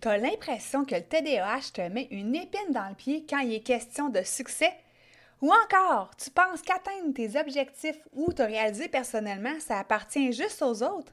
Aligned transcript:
T'as 0.00 0.16
l'impression 0.16 0.84
que 0.84 0.94
le 0.94 1.02
TDAH 1.02 1.72
te 1.74 1.80
met 1.88 2.06
une 2.12 2.36
épine 2.36 2.70
dans 2.70 2.88
le 2.88 2.94
pied 2.94 3.26
quand 3.28 3.40
il 3.40 3.54
est 3.54 3.60
question 3.60 4.08
de 4.08 4.22
succès? 4.22 4.72
Ou 5.42 5.50
encore, 5.52 6.10
tu 6.16 6.30
penses 6.30 6.62
qu'atteindre 6.62 7.12
tes 7.14 7.38
objectifs 7.38 7.98
ou 8.12 8.32
te 8.32 8.42
réaliser 8.42 8.88
personnellement, 8.88 9.58
ça 9.58 9.78
appartient 9.78 10.32
juste 10.32 10.62
aux 10.62 10.84
autres? 10.84 11.12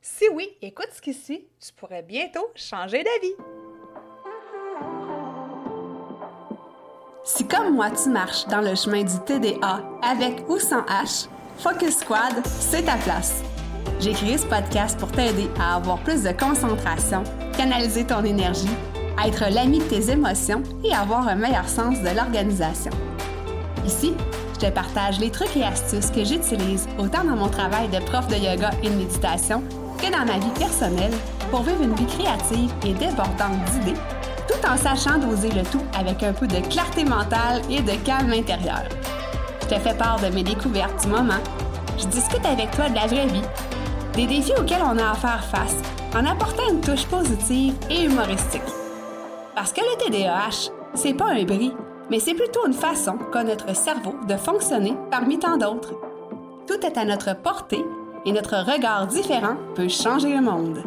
Si 0.00 0.28
oui, 0.32 0.48
écoute 0.62 0.90
ce 0.94 1.02
qui 1.02 1.12
suit, 1.12 1.44
tu 1.60 1.72
pourrais 1.72 2.02
bientôt 2.02 2.48
changer 2.54 3.02
d'avis. 3.02 3.34
Si 7.24 7.46
comme 7.48 7.74
moi 7.74 7.90
tu 7.90 8.10
marches 8.10 8.46
dans 8.46 8.60
le 8.60 8.76
chemin 8.76 9.02
du 9.02 9.18
TDA 9.26 9.82
avec 10.02 10.48
ou 10.48 10.58
sans 10.58 10.82
H, 10.82 11.28
Focus 11.58 11.98
Squad, 11.98 12.46
c'est 12.46 12.84
ta 12.84 12.96
place. 12.96 13.42
J'ai 14.00 14.12
créé 14.12 14.38
ce 14.38 14.46
podcast 14.46 14.98
pour 14.98 15.12
t'aider 15.12 15.50
à 15.60 15.76
avoir 15.76 15.98
plus 15.98 16.22
de 16.22 16.32
concentration, 16.32 17.22
canaliser 17.56 18.04
ton 18.04 18.24
énergie, 18.24 18.68
être 19.24 19.44
l'ami 19.50 19.78
de 19.78 19.84
tes 19.84 20.10
émotions 20.10 20.62
et 20.84 20.94
avoir 20.94 21.28
un 21.28 21.34
meilleur 21.34 21.68
sens 21.68 22.00
de 22.00 22.16
l'organisation. 22.16 22.90
Ici, 23.84 24.14
je 24.54 24.66
te 24.66 24.70
partage 24.72 25.18
les 25.20 25.30
trucs 25.30 25.56
et 25.56 25.64
astuces 25.64 26.10
que 26.10 26.24
j'utilise 26.24 26.88
autant 26.98 27.24
dans 27.24 27.36
mon 27.36 27.48
travail 27.48 27.88
de 27.88 27.98
prof 27.98 28.26
de 28.28 28.36
yoga 28.36 28.70
et 28.82 28.88
de 28.88 28.94
méditation 28.94 29.62
que 29.98 30.10
dans 30.10 30.24
ma 30.24 30.38
vie 30.38 30.58
personnelle 30.58 31.12
pour 31.50 31.62
vivre 31.62 31.82
une 31.82 31.94
vie 31.94 32.06
créative 32.06 32.72
et 32.86 32.92
débordante 32.94 33.62
d'idées, 33.72 33.98
tout 34.48 34.68
en 34.68 34.76
sachant 34.76 35.18
doser 35.18 35.50
le 35.50 35.62
tout 35.62 35.82
avec 35.98 36.22
un 36.22 36.32
peu 36.32 36.46
de 36.46 36.60
clarté 36.68 37.04
mentale 37.04 37.60
et 37.70 37.82
de 37.82 37.92
calme 38.04 38.32
intérieur. 38.32 38.82
Je 39.62 39.74
te 39.74 39.80
fais 39.80 39.94
part 39.94 40.20
de 40.20 40.28
mes 40.34 40.42
découvertes 40.42 41.02
du 41.02 41.08
moment. 41.08 41.40
Je 41.98 42.06
discute 42.06 42.44
avec 42.46 42.70
toi 42.70 42.88
de 42.88 42.94
la 42.94 43.06
vraie 43.06 43.26
vie 43.26 43.42
des 44.14 44.26
défis 44.26 44.52
auxquels 44.58 44.82
on 44.82 44.98
a 44.98 45.10
à 45.10 45.14
faire 45.14 45.44
face 45.44 45.76
en 46.14 46.24
apportant 46.24 46.68
une 46.70 46.80
touche 46.80 47.06
positive 47.06 47.74
et 47.88 48.04
humoristique. 48.04 48.62
Parce 49.54 49.72
que 49.72 49.80
le 49.80 50.04
TDAH, 50.04 50.72
c'est 50.94 51.14
pas 51.14 51.30
un 51.30 51.44
bris, 51.44 51.72
mais 52.10 52.18
c'est 52.18 52.34
plutôt 52.34 52.66
une 52.66 52.72
façon 52.72 53.16
qu'a 53.32 53.44
notre 53.44 53.74
cerveau 53.74 54.14
de 54.26 54.36
fonctionner 54.36 54.94
parmi 55.10 55.38
tant 55.38 55.56
d'autres. 55.56 55.94
Tout 56.66 56.84
est 56.84 56.98
à 56.98 57.04
notre 57.04 57.36
portée 57.36 57.84
et 58.26 58.32
notre 58.32 58.56
regard 58.56 59.06
différent 59.06 59.56
peut 59.74 59.88
changer 59.88 60.34
le 60.34 60.42
monde. 60.42 60.82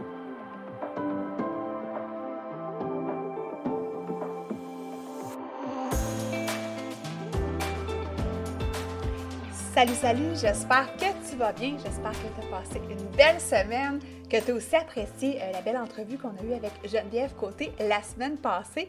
Salut, 9.74 9.96
salut, 10.00 10.30
j'espère 10.36 10.96
que 10.98 11.06
tu 11.34 11.40
vas 11.40 11.52
bien, 11.52 11.76
j'espère 11.84 12.12
que 12.12 12.40
tu 12.40 12.46
as 12.46 12.60
passé 12.60 12.80
une 12.92 13.08
belle 13.18 13.42
semaine, 13.42 14.00
que 14.30 14.38
tu 14.40 14.52
as 14.52 14.54
aussi 14.54 14.76
apprécié 14.76 15.42
euh, 15.42 15.52
la 15.52 15.62
belle 15.62 15.78
entrevue 15.78 16.16
qu'on 16.16 16.30
a 16.30 16.44
eue 16.44 16.54
avec 16.54 16.72
Geneviève 16.86 17.34
Côté 17.34 17.72
la 17.80 18.04
semaine 18.04 18.38
passée. 18.38 18.88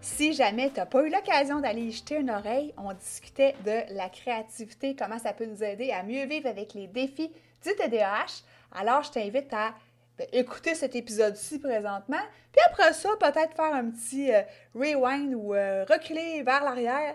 Si 0.00 0.32
jamais 0.32 0.70
tu 0.70 0.80
n'as 0.80 0.86
pas 0.86 1.04
eu 1.04 1.08
l'occasion 1.08 1.60
d'aller 1.60 1.82
y 1.82 1.92
jeter 1.92 2.16
une 2.16 2.30
oreille, 2.30 2.74
on 2.78 2.92
discutait 2.94 3.54
de 3.64 3.94
la 3.94 4.08
créativité, 4.08 4.96
comment 4.96 5.20
ça 5.20 5.32
peut 5.32 5.46
nous 5.46 5.62
aider 5.62 5.92
à 5.92 6.02
mieux 6.02 6.26
vivre 6.26 6.48
avec 6.48 6.74
les 6.74 6.88
défis 6.88 7.28
du 7.28 7.74
TDAH. 7.76 8.42
Alors, 8.72 9.04
je 9.04 9.12
t'invite 9.12 9.52
à 9.52 9.72
ben, 10.18 10.26
écouter 10.32 10.74
cet 10.74 10.96
épisode-ci 10.96 11.60
présentement, 11.60 12.24
puis 12.50 12.62
après 12.66 12.92
ça, 12.92 13.10
peut-être 13.20 13.54
faire 13.54 13.72
un 13.72 13.90
petit 13.90 14.34
euh, 14.34 14.42
rewind 14.74 15.32
ou 15.36 15.54
euh, 15.54 15.84
reculer 15.88 16.42
vers 16.42 16.64
l'arrière. 16.64 17.14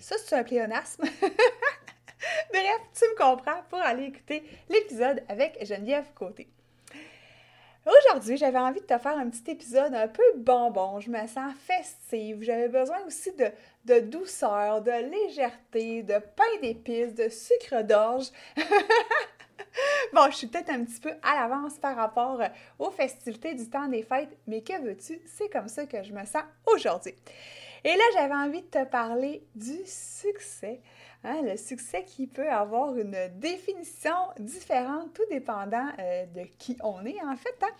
Ça, 0.00 0.16
c'est 0.18 0.34
un 0.34 0.42
pléonasme. 0.42 1.04
Bref, 2.52 2.80
tu 2.94 3.04
me 3.04 3.16
comprends 3.16 3.62
pour 3.68 3.78
aller 3.80 4.04
écouter 4.04 4.44
l'épisode 4.68 5.22
avec 5.28 5.64
Geneviève 5.64 6.12
Côté. 6.14 6.48
Aujourd'hui, 7.86 8.36
j'avais 8.36 8.58
envie 8.58 8.80
de 8.80 8.86
te 8.86 8.98
faire 8.98 9.16
un 9.16 9.30
petit 9.30 9.48
épisode 9.50 9.94
un 9.94 10.08
peu 10.08 10.24
bonbon. 10.36 10.98
Je 10.98 11.08
me 11.08 11.24
sens 11.28 11.54
festive. 11.66 12.42
J'avais 12.42 12.68
besoin 12.68 12.98
aussi 13.06 13.32
de, 13.36 13.46
de, 13.84 14.00
douceur, 14.00 14.82
de 14.82 14.90
légèreté, 14.90 16.02
de 16.02 16.18
pain 16.18 16.44
d'épices, 16.62 17.14
de 17.14 17.28
sucre 17.28 17.82
d'orge. 17.84 18.26
bon, 20.12 20.28
je 20.30 20.36
suis 20.36 20.46
peut-être 20.48 20.70
un 20.70 20.84
petit 20.84 21.00
peu 21.00 21.12
à 21.22 21.36
l'avance 21.40 21.78
par 21.78 21.94
rapport 21.94 22.40
aux 22.80 22.90
festivités 22.90 23.54
du 23.54 23.70
temps 23.70 23.86
des 23.86 24.02
fêtes, 24.02 24.36
mais 24.48 24.62
que 24.62 24.82
veux-tu? 24.82 25.20
C'est 25.26 25.48
comme 25.48 25.68
ça 25.68 25.86
que 25.86 26.02
je 26.02 26.12
me 26.12 26.24
sens 26.24 26.42
aujourd'hui. 26.66 27.14
Et 27.84 27.94
là, 27.94 28.04
j'avais 28.14 28.34
envie 28.34 28.62
de 28.62 28.66
te 28.66 28.84
parler 28.84 29.44
du 29.54 29.78
succès. 29.84 30.80
Hein, 31.28 31.42
le 31.42 31.56
succès 31.56 32.04
qui 32.04 32.28
peut 32.28 32.48
avoir 32.48 32.96
une 32.96 33.16
définition 33.34 34.14
différente, 34.38 35.12
tout 35.12 35.24
dépendant 35.28 35.88
euh, 35.98 36.24
de 36.26 36.42
qui 36.56 36.76
on 36.84 37.04
est 37.04 37.20
en 37.20 37.34
fait. 37.34 37.56
Hein. 37.62 37.74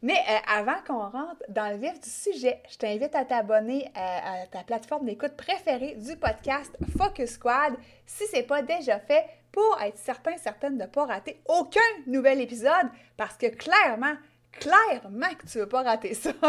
Mais 0.00 0.16
euh, 0.30 0.38
avant 0.48 0.80
qu'on 0.86 1.10
rentre 1.10 1.42
dans 1.50 1.68
le 1.72 1.76
vif 1.76 2.00
du 2.00 2.08
sujet, 2.08 2.62
je 2.70 2.78
t'invite 2.78 3.14
à 3.14 3.26
t'abonner 3.26 3.90
à, 3.94 4.44
à, 4.44 4.46
ta 4.46 4.62
plateforme 4.62 5.04
d'écoute 5.04 5.36
préférée 5.36 5.96
du 5.96 6.16
podcast 6.16 6.74
Focus 6.96 7.32
Squad 7.32 7.74
si 8.06 8.26
ce 8.28 8.36
n'est 8.36 8.42
pas 8.44 8.62
déjà 8.62 8.98
fait 8.98 9.26
pour 9.52 9.78
être 9.82 9.98
certain, 9.98 10.38
certaine 10.38 10.78
de 10.78 10.84
ne 10.84 10.88
pas 10.88 11.04
rater 11.04 11.38
aucun 11.44 11.80
nouvel 12.06 12.40
épisode 12.40 12.88
parce 13.18 13.36
que 13.36 13.48
clairement, 13.48 14.14
clairement 14.52 15.34
que 15.38 15.46
tu 15.46 15.58
ne 15.58 15.64
veux 15.64 15.68
pas 15.68 15.82
rater 15.82 16.14
ça. 16.14 16.30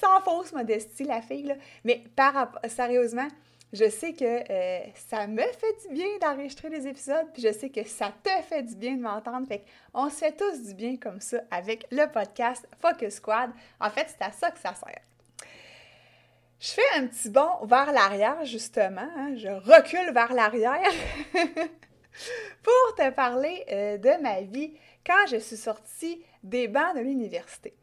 Sans 0.00 0.20
fausse 0.22 0.54
modestie, 0.54 1.04
la 1.04 1.20
fille. 1.20 1.54
Mais 1.84 2.02
par, 2.16 2.58
sérieusement, 2.66 3.28
je 3.72 3.88
sais 3.90 4.14
que 4.14 4.24
euh, 4.24 4.86
ça 4.94 5.26
me 5.26 5.42
fait 5.42 5.88
du 5.88 5.94
bien 5.94 6.06
d'enregistrer 6.22 6.70
des 6.70 6.86
épisodes, 6.86 7.26
puis 7.32 7.42
je 7.42 7.52
sais 7.52 7.68
que 7.68 7.84
ça 7.84 8.12
te 8.22 8.30
fait 8.48 8.62
du 8.62 8.74
bien 8.74 8.96
de 8.96 9.02
m'entendre. 9.02 9.46
Fait 9.46 9.62
qu'on 9.92 10.08
se 10.08 10.16
fait 10.16 10.32
tous 10.32 10.62
du 10.62 10.74
bien 10.74 10.96
comme 10.96 11.20
ça 11.20 11.38
avec 11.50 11.86
le 11.90 12.06
podcast 12.10 12.66
Focus 12.80 13.14
Squad. 13.14 13.50
En 13.80 13.90
fait, 13.90 14.06
c'est 14.08 14.24
à 14.24 14.32
ça 14.32 14.50
que 14.50 14.58
ça 14.58 14.74
sert. 14.74 15.02
Je 16.60 16.72
fais 16.72 16.98
un 16.98 17.06
petit 17.06 17.28
bond 17.28 17.64
vers 17.66 17.92
l'arrière, 17.92 18.44
justement. 18.44 19.08
Hein. 19.16 19.36
je 19.36 19.48
recule 19.48 20.12
vers 20.12 20.32
l'arrière 20.32 20.90
pour 22.62 22.94
te 22.96 23.10
parler 23.10 23.64
euh, 23.70 23.98
de 23.98 24.20
ma 24.22 24.40
vie 24.40 24.74
quand 25.06 25.26
je 25.30 25.36
suis 25.36 25.56
sortie 25.56 26.24
des 26.42 26.66
bancs 26.66 26.96
de 26.96 27.00
l'université. 27.00 27.74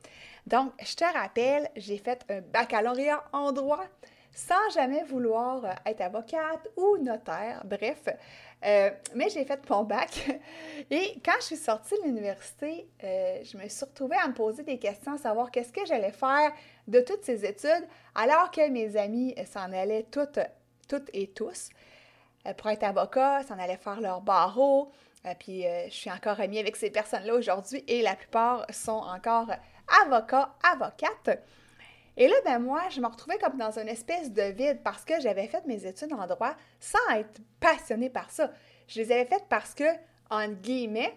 Donc, 0.47 0.73
je 0.83 0.95
te 0.95 1.05
rappelle, 1.05 1.69
j'ai 1.75 1.97
fait 1.97 2.25
un 2.29 2.41
baccalauréat 2.41 3.23
en 3.31 3.51
droit 3.51 3.85
sans 4.35 4.69
jamais 4.73 5.03
vouloir 5.03 5.63
euh, 5.63 5.71
être 5.85 6.01
avocate 6.01 6.67
ou 6.75 6.97
notaire, 6.97 7.61
bref. 7.63 8.03
Euh, 8.65 8.91
mais 9.13 9.29
j'ai 9.29 9.45
fait 9.45 9.67
mon 9.69 9.83
bac 9.83 10.29
et 10.91 11.15
quand 11.23 11.35
je 11.39 11.45
suis 11.45 11.55
sortie 11.55 11.95
de 12.01 12.03
l'université, 12.03 12.87
euh, 13.03 13.39
je 13.43 13.57
me 13.57 13.67
suis 13.69 13.85
retrouvée 13.85 14.17
à 14.17 14.27
me 14.27 14.33
poser 14.33 14.63
des 14.63 14.77
questions, 14.77 15.13
à 15.13 15.17
savoir 15.17 15.51
qu'est-ce 15.51 15.71
que 15.71 15.85
j'allais 15.85 16.11
faire 16.11 16.51
de 16.87 16.99
toutes 16.99 17.23
ces 17.23 17.45
études, 17.45 17.87
alors 18.13 18.51
que 18.51 18.69
mes 18.69 18.97
amis 18.97 19.33
s'en 19.51 19.71
allaient 19.71 20.05
toutes, 20.11 20.39
toutes 20.87 21.09
et 21.13 21.27
tous 21.27 21.69
pour 22.57 22.69
être 22.69 22.83
avocat, 22.83 23.41
s'en 23.43 23.57
allaient 23.57 23.77
faire 23.77 23.99
leur 23.99 24.21
barreau. 24.21 24.91
puis 25.39 25.63
je 25.63 25.93
suis 25.93 26.11
encore 26.11 26.39
amie 26.39 26.59
avec 26.59 26.75
ces 26.75 26.91
personnes-là 26.91 27.33
aujourd'hui 27.33 27.83
et 27.87 28.03
la 28.03 28.15
plupart 28.15 28.67
sont 28.71 28.91
encore 28.91 29.49
avocats, 30.03 30.53
avocates. 30.63 31.39
Et 32.17 32.27
là, 32.27 32.35
ben 32.45 32.59
moi, 32.59 32.83
je 32.89 33.01
me 33.01 33.07
retrouvais 33.07 33.37
comme 33.37 33.57
dans 33.57 33.77
une 33.77 33.89
espèce 33.89 34.31
de 34.31 34.43
vide 34.43 34.79
parce 34.83 35.03
que 35.03 35.19
j'avais 35.19 35.47
fait 35.47 35.65
mes 35.65 35.85
études 35.85 36.13
en 36.13 36.25
droit 36.27 36.55
sans 36.79 37.09
être 37.15 37.41
passionnée 37.59 38.09
par 38.09 38.31
ça. 38.31 38.51
Je 38.87 39.01
les 39.01 39.11
avais 39.11 39.25
faites 39.25 39.45
parce 39.49 39.73
que, 39.73 39.83
en 40.29 40.47
guillemets, 40.47 41.13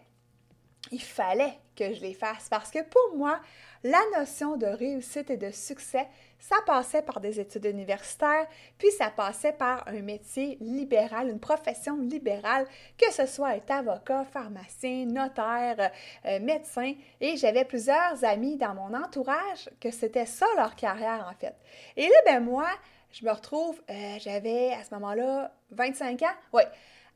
il 0.91 1.03
fallait 1.03 1.59
que 1.77 1.93
je 1.93 2.01
les 2.01 2.15
fasse 2.15 2.49
parce 2.49 2.71
que 2.71 2.83
pour 2.83 3.17
moi, 3.17 3.41
la 3.85 4.01
notion 4.19 4.57
de 4.57 4.67
réussite 4.67 5.31
et 5.31 5.37
de 5.37 5.51
succès, 5.51 6.09
ça 6.39 6.57
passait 6.67 7.03
par 7.03 7.21
des 7.21 7.41
études 7.41 7.67
universitaires, 7.67 8.47
puis 8.79 8.91
ça 8.93 9.11
passait 9.11 9.53
par 9.53 9.87
un 9.89 10.01
métier 10.01 10.57
libéral, 10.61 11.29
une 11.29 11.41
profession 11.41 11.97
libérale, 11.97 12.67
que 12.97 13.13
ce 13.13 13.27
soit 13.27 13.57
être 13.57 13.71
avocat, 13.71 14.25
pharmacien, 14.25 15.07
notaire, 15.07 15.91
euh, 16.25 16.41
médecin. 16.41 16.95
Et 17.21 17.37
j'avais 17.37 17.65
plusieurs 17.65 18.25
amis 18.25 18.57
dans 18.57 18.75
mon 18.75 18.95
entourage 18.95 19.69
que 19.81 19.91
c'était 19.91 20.27
ça 20.27 20.47
leur 20.57 20.77
carrière 20.77 21.27
en 21.31 21.35
fait. 21.39 21.55
Et 21.97 22.09
là, 22.09 22.17
ben 22.25 22.41
moi, 22.41 22.67
je 23.13 23.25
me 23.25 23.31
retrouve, 23.31 23.81
euh, 23.91 24.17
j'avais 24.19 24.73
à 24.73 24.85
ce 24.85 24.95
moment-là 24.95 25.53
25 25.71 26.23
ans, 26.23 26.37
oui 26.53 26.63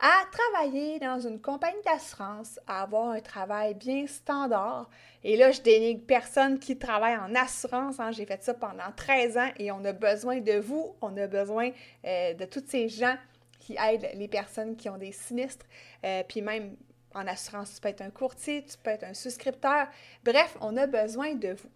à 0.05 0.25
travailler 0.33 0.99
dans 0.99 1.21
une 1.21 1.41
compagnie 1.41 1.81
d'assurance, 1.85 2.59
à 2.67 2.83
avoir 2.83 3.11
un 3.11 3.21
travail 3.21 3.75
bien 3.75 4.09
standard. 4.09 4.91
Et 5.23 5.37
là, 5.37 5.53
je 5.53 5.61
dénigre 5.61 6.05
personne 6.05 6.59
qui 6.59 6.77
travaille 6.77 7.17
en 7.17 7.33
assurance. 7.37 8.01
Hein. 8.01 8.11
J'ai 8.11 8.27
fait 8.27 8.43
ça 8.43 8.53
pendant 8.53 8.91
13 8.97 9.39
ans 9.39 9.51
et 9.59 9.71
on 9.71 9.85
a 9.85 9.93
besoin 9.93 10.41
de 10.41 10.59
vous, 10.59 10.97
on 11.01 11.17
a 11.17 11.29
besoin 11.29 11.71
euh, 12.05 12.35
de 12.35 12.45
tous 12.47 12.65
ces 12.67 12.89
gens 12.89 13.15
qui 13.61 13.77
aident 13.81 14.11
les 14.15 14.27
personnes 14.27 14.75
qui 14.75 14.89
ont 14.89 14.99
des 14.99 15.13
sinistres. 15.13 15.67
Euh, 16.05 16.25
puis 16.29 16.43
même 16.43 16.75
en 17.15 17.25
assurance, 17.29 17.77
tu 17.77 17.81
peux 17.81 17.89
être 17.89 18.03
un 18.03 18.11
courtier, 18.11 18.65
tu 18.65 18.77
peux 18.83 18.91
être 18.91 19.05
un 19.05 19.15
souscripteur. 19.15 19.87
Bref, 20.25 20.57
on 20.61 20.77
a 20.79 20.89
besoin 20.89 21.37
de 21.37 21.53
vous. 21.53 21.69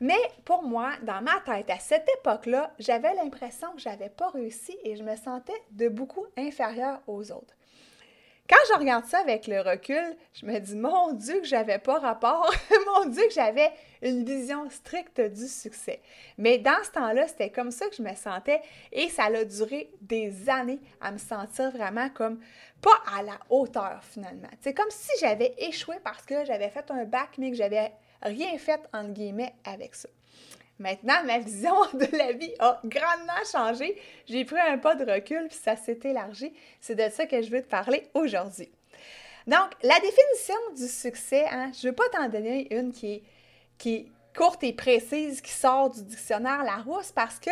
Mais 0.00 0.20
pour 0.44 0.62
moi, 0.62 0.92
dans 1.02 1.22
ma 1.22 1.40
tête, 1.40 1.70
à 1.70 1.80
cette 1.80 2.08
époque-là, 2.20 2.72
j'avais 2.78 3.14
l'impression 3.14 3.72
que 3.72 3.80
je 3.80 3.88
n'avais 3.88 4.10
pas 4.10 4.28
réussi 4.28 4.76
et 4.84 4.94
je 4.94 5.02
me 5.02 5.16
sentais 5.16 5.52
de 5.72 5.88
beaucoup 5.88 6.26
inférieure 6.36 7.00
aux 7.08 7.32
autres. 7.32 7.54
Quand 8.46 8.56
je 8.68 8.78
regarde 8.78 9.06
ça 9.06 9.20
avec 9.20 9.46
le 9.46 9.62
recul, 9.62 10.16
je 10.34 10.44
me 10.44 10.58
dis, 10.58 10.76
mon 10.76 11.14
Dieu, 11.14 11.40
que 11.40 11.46
j'avais 11.46 11.78
pas 11.78 11.98
rapport, 11.98 12.54
mon 12.86 13.06
Dieu, 13.06 13.22
que 13.26 13.32
j'avais 13.32 13.72
une 14.02 14.22
vision 14.22 14.68
stricte 14.68 15.18
du 15.18 15.48
succès. 15.48 16.02
Mais 16.36 16.58
dans 16.58 16.84
ce 16.84 16.90
temps-là, 16.90 17.26
c'était 17.26 17.48
comme 17.48 17.70
ça 17.70 17.88
que 17.88 17.96
je 17.96 18.02
me 18.02 18.14
sentais 18.14 18.60
et 18.92 19.08
ça 19.08 19.24
a 19.24 19.44
duré 19.44 19.90
des 20.02 20.50
années 20.50 20.80
à 21.00 21.10
me 21.10 21.16
sentir 21.16 21.70
vraiment 21.70 22.10
comme 22.10 22.38
pas 22.82 23.02
à 23.16 23.22
la 23.22 23.38
hauteur 23.48 24.00
finalement. 24.02 24.50
C'est 24.60 24.74
comme 24.74 24.90
si 24.90 25.10
j'avais 25.20 25.54
échoué 25.56 25.96
parce 26.04 26.26
que 26.26 26.44
j'avais 26.44 26.68
fait 26.68 26.90
un 26.90 27.06
bac, 27.06 27.30
mais 27.38 27.50
que 27.50 27.56
j'avais 27.56 27.92
rien 28.20 28.58
fait, 28.58 28.80
entre 28.92 29.12
guillemets, 29.12 29.54
avec 29.64 29.94
ça. 29.94 30.10
Maintenant, 30.78 31.22
ma 31.24 31.38
vision 31.38 31.74
de 31.94 32.16
la 32.16 32.32
vie 32.32 32.52
a 32.58 32.80
grandement 32.84 33.44
changé. 33.50 33.96
J'ai 34.26 34.44
pris 34.44 34.58
un 34.58 34.78
pas 34.78 34.94
de 34.94 35.10
recul, 35.10 35.46
puis 35.48 35.58
ça 35.62 35.76
s'est 35.76 36.00
élargi. 36.04 36.52
C'est 36.80 36.96
de 36.96 37.08
ça 37.10 37.26
que 37.26 37.40
je 37.42 37.50
veux 37.50 37.62
te 37.62 37.68
parler 37.68 38.08
aujourd'hui. 38.14 38.70
Donc, 39.46 39.70
la 39.82 39.98
définition 40.00 40.54
du 40.76 40.88
succès, 40.88 41.44
hein, 41.50 41.70
je 41.78 41.86
ne 41.86 41.90
veux 41.90 41.94
pas 41.94 42.08
t'en 42.12 42.28
donner 42.28 42.74
une 42.74 42.92
qui 42.92 43.12
est, 43.12 43.22
qui 43.78 43.94
est 43.94 44.06
courte 44.36 44.64
et 44.64 44.72
précise, 44.72 45.40
qui 45.40 45.52
sort 45.52 45.90
du 45.90 46.02
dictionnaire 46.02 46.64
Larousse, 46.64 47.12
parce 47.12 47.38
que 47.38 47.50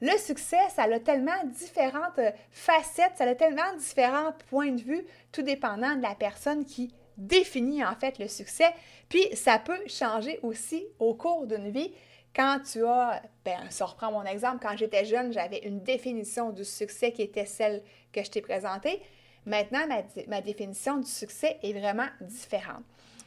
le 0.00 0.16
succès, 0.18 0.58
ça 0.74 0.84
a 0.84 0.98
tellement 1.00 1.44
différentes 1.44 2.20
facettes, 2.50 3.12
ça 3.16 3.24
a 3.24 3.34
tellement 3.34 3.74
différents 3.78 4.32
points 4.50 4.72
de 4.72 4.80
vue, 4.80 5.04
tout 5.30 5.42
dépendant 5.42 5.94
de 5.96 6.02
la 6.02 6.14
personne 6.14 6.64
qui 6.64 6.94
définit 7.16 7.84
en 7.84 7.94
fait 7.94 8.18
le 8.18 8.28
succès. 8.28 8.72
Puis, 9.08 9.28
ça 9.34 9.58
peut 9.58 9.80
changer 9.86 10.40
aussi 10.42 10.86
au 10.98 11.14
cours 11.14 11.46
d'une 11.46 11.70
vie. 11.70 11.92
Quand 12.34 12.60
tu 12.60 12.84
as, 12.86 13.22
ben, 13.44 13.58
ça 13.68 13.84
reprend 13.84 14.10
mon 14.10 14.24
exemple, 14.24 14.58
quand 14.62 14.76
j'étais 14.76 15.04
jeune, 15.04 15.32
j'avais 15.32 15.58
une 15.58 15.80
définition 15.80 16.50
du 16.50 16.64
succès 16.64 17.12
qui 17.12 17.22
était 17.22 17.44
celle 17.44 17.82
que 18.12 18.22
je 18.22 18.30
t'ai 18.30 18.40
présentée. 18.40 19.02
Maintenant, 19.44 19.86
ma, 20.28 20.40
définition 20.40 20.98
du 20.98 21.08
succès 21.08 21.58
est 21.62 21.72
vraiment 21.72 22.06
différente. 22.20 22.84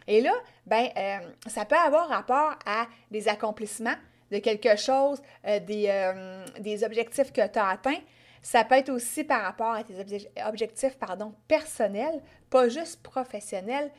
Et 0.07 0.21
là, 0.21 0.33
ben, 0.65 0.89
euh, 0.97 1.17
ça 1.47 1.65
peut 1.65 1.75
avoir 1.75 2.07
rapport 2.07 2.55
à 2.65 2.87
des 3.11 3.27
accomplissements 3.27 3.95
de 4.31 4.39
quelque 4.39 4.75
chose, 4.75 5.21
euh, 5.45 5.59
des, 5.59 5.87
euh, 5.89 6.45
des, 6.59 6.83
objectifs 6.83 7.31
que 7.31 7.45
tu 7.47 7.59
as 7.59 7.67
atteints. 7.67 8.01
Ça 8.41 8.63
peut 8.63 8.75
être 8.75 8.89
aussi 8.89 9.23
par 9.23 9.41
rapport 9.41 9.71
à 9.71 9.83
tes 9.83 9.95
objectifs 10.45 10.97
pardon, 10.97 11.33
personnels, 11.47 12.21
pas 12.49 12.69
juste 12.69 13.01
professionnels, 13.01 13.91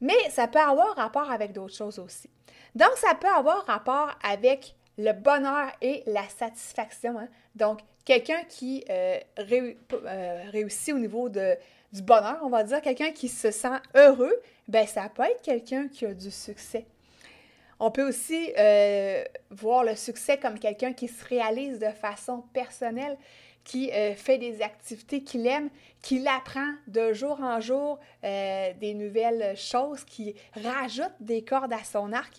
mais 0.00 0.18
ça 0.30 0.48
peut 0.48 0.58
avoir 0.58 0.96
rapport 0.96 1.30
avec 1.30 1.52
d'autres 1.52 1.74
choses 1.74 1.98
aussi. 1.98 2.28
Donc, 2.74 2.90
ça 2.96 3.14
peut 3.14 3.28
avoir 3.28 3.64
rapport 3.66 4.10
avec 4.22 4.74
le 4.98 5.12
bonheur 5.12 5.70
et 5.80 6.02
la 6.06 6.28
satisfaction. 6.28 7.18
Hein. 7.18 7.28
Donc, 7.54 7.80
quelqu'un 8.04 8.42
qui 8.48 8.84
euh, 8.90 9.18
euh, 9.38 10.44
réussit 10.50 10.94
au 10.94 10.98
niveau 10.98 11.28
de, 11.28 11.56
du 11.92 12.02
bonheur, 12.02 12.38
on 12.42 12.48
va 12.48 12.64
dire, 12.64 12.80
quelqu'un 12.80 13.12
qui 13.12 13.28
se 13.28 13.50
sent 13.50 13.78
heureux, 13.94 14.34
ben 14.66 14.86
ça 14.86 15.08
peut 15.08 15.22
être 15.22 15.42
quelqu'un 15.42 15.88
qui 15.88 16.04
a 16.06 16.14
du 16.14 16.30
succès. 16.30 16.86
On 17.80 17.90
peut 17.90 18.08
aussi 18.08 18.52
euh, 18.58 19.24
voir 19.50 19.84
le 19.84 19.94
succès 19.94 20.36
comme 20.38 20.58
quelqu'un 20.58 20.92
qui 20.92 21.08
se 21.08 21.24
réalise 21.24 21.78
de 21.78 21.90
façon 21.90 22.42
personnelle, 22.52 23.16
qui 23.64 23.90
fait 24.16 24.38
des 24.38 24.62
activités 24.62 25.22
qu'il 25.22 25.46
aime, 25.46 25.68
qui 26.00 26.26
apprend 26.26 26.72
de 26.86 27.12
jour 27.12 27.38
en 27.42 27.60
jour 27.60 27.98
des 28.22 28.94
nouvelles 28.94 29.54
choses, 29.58 30.04
qui 30.04 30.34
rajoute 30.54 31.12
des 31.20 31.44
cordes 31.44 31.74
à 31.74 31.84
son 31.84 32.14
arc. 32.14 32.32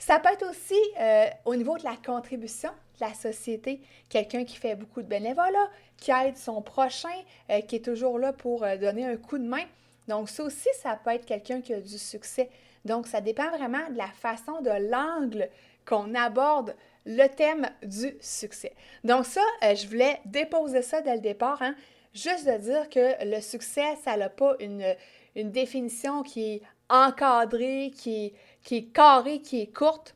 Ça 0.00 0.18
peut 0.18 0.30
être 0.32 0.48
aussi 0.48 0.80
euh, 0.98 1.26
au 1.44 1.54
niveau 1.54 1.76
de 1.76 1.84
la 1.84 1.94
contribution 1.94 2.70
de 2.70 3.04
la 3.04 3.12
société, 3.12 3.82
quelqu'un 4.08 4.44
qui 4.44 4.56
fait 4.56 4.74
beaucoup 4.74 5.02
de 5.02 5.06
bénévolat, 5.06 5.68
qui 5.98 6.10
aide 6.10 6.38
son 6.38 6.62
prochain, 6.62 7.08
euh, 7.50 7.60
qui 7.60 7.76
est 7.76 7.84
toujours 7.84 8.18
là 8.18 8.32
pour 8.32 8.64
euh, 8.64 8.78
donner 8.78 9.04
un 9.04 9.18
coup 9.18 9.36
de 9.36 9.44
main. 9.44 9.64
Donc 10.08 10.30
ça 10.30 10.42
aussi, 10.42 10.68
ça 10.82 10.98
peut 11.04 11.10
être 11.10 11.26
quelqu'un 11.26 11.60
qui 11.60 11.74
a 11.74 11.82
du 11.82 11.98
succès. 11.98 12.48
Donc 12.84 13.06
ça 13.06 13.20
dépend 13.20 13.50
vraiment 13.50 13.88
de 13.90 13.96
la 13.96 14.08
façon, 14.08 14.60
de 14.62 14.90
l'angle 14.90 15.48
qu'on 15.86 16.14
aborde 16.14 16.74
le 17.06 17.26
thème 17.28 17.68
du 17.82 18.14
succès. 18.20 18.74
Donc 19.04 19.24
ça, 19.26 19.42
je 19.62 19.86
voulais 19.86 20.20
déposer 20.26 20.82
ça 20.82 21.00
dès 21.00 21.14
le 21.14 21.20
départ, 21.20 21.60
hein. 21.62 21.74
juste 22.14 22.46
de 22.46 22.56
dire 22.58 22.88
que 22.88 23.24
le 23.24 23.40
succès, 23.40 23.96
ça 24.04 24.16
n'a 24.16 24.28
pas 24.28 24.54
une, 24.60 24.94
une 25.34 25.50
définition 25.50 26.22
qui 26.22 26.54
est 26.54 26.62
encadrée, 26.88 27.90
qui 27.94 28.26
est 28.26 28.34
qui 28.62 28.76
est 28.76 28.84
carrée, 28.92 29.40
qui 29.40 29.62
est 29.62 29.74
courte, 29.74 30.14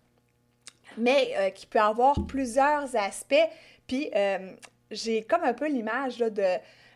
mais 0.96 1.32
euh, 1.37 1.50
qui 1.50 1.66
peut 1.66 1.81
avoir 1.81 2.26
plusieurs 2.26 2.94
aspects. 2.96 3.34
Puis 3.87 4.11
euh, 4.14 4.52
j'ai 4.90 5.22
comme 5.22 5.44
un 5.44 5.55
peu 5.55 5.69
l'image 5.69 6.22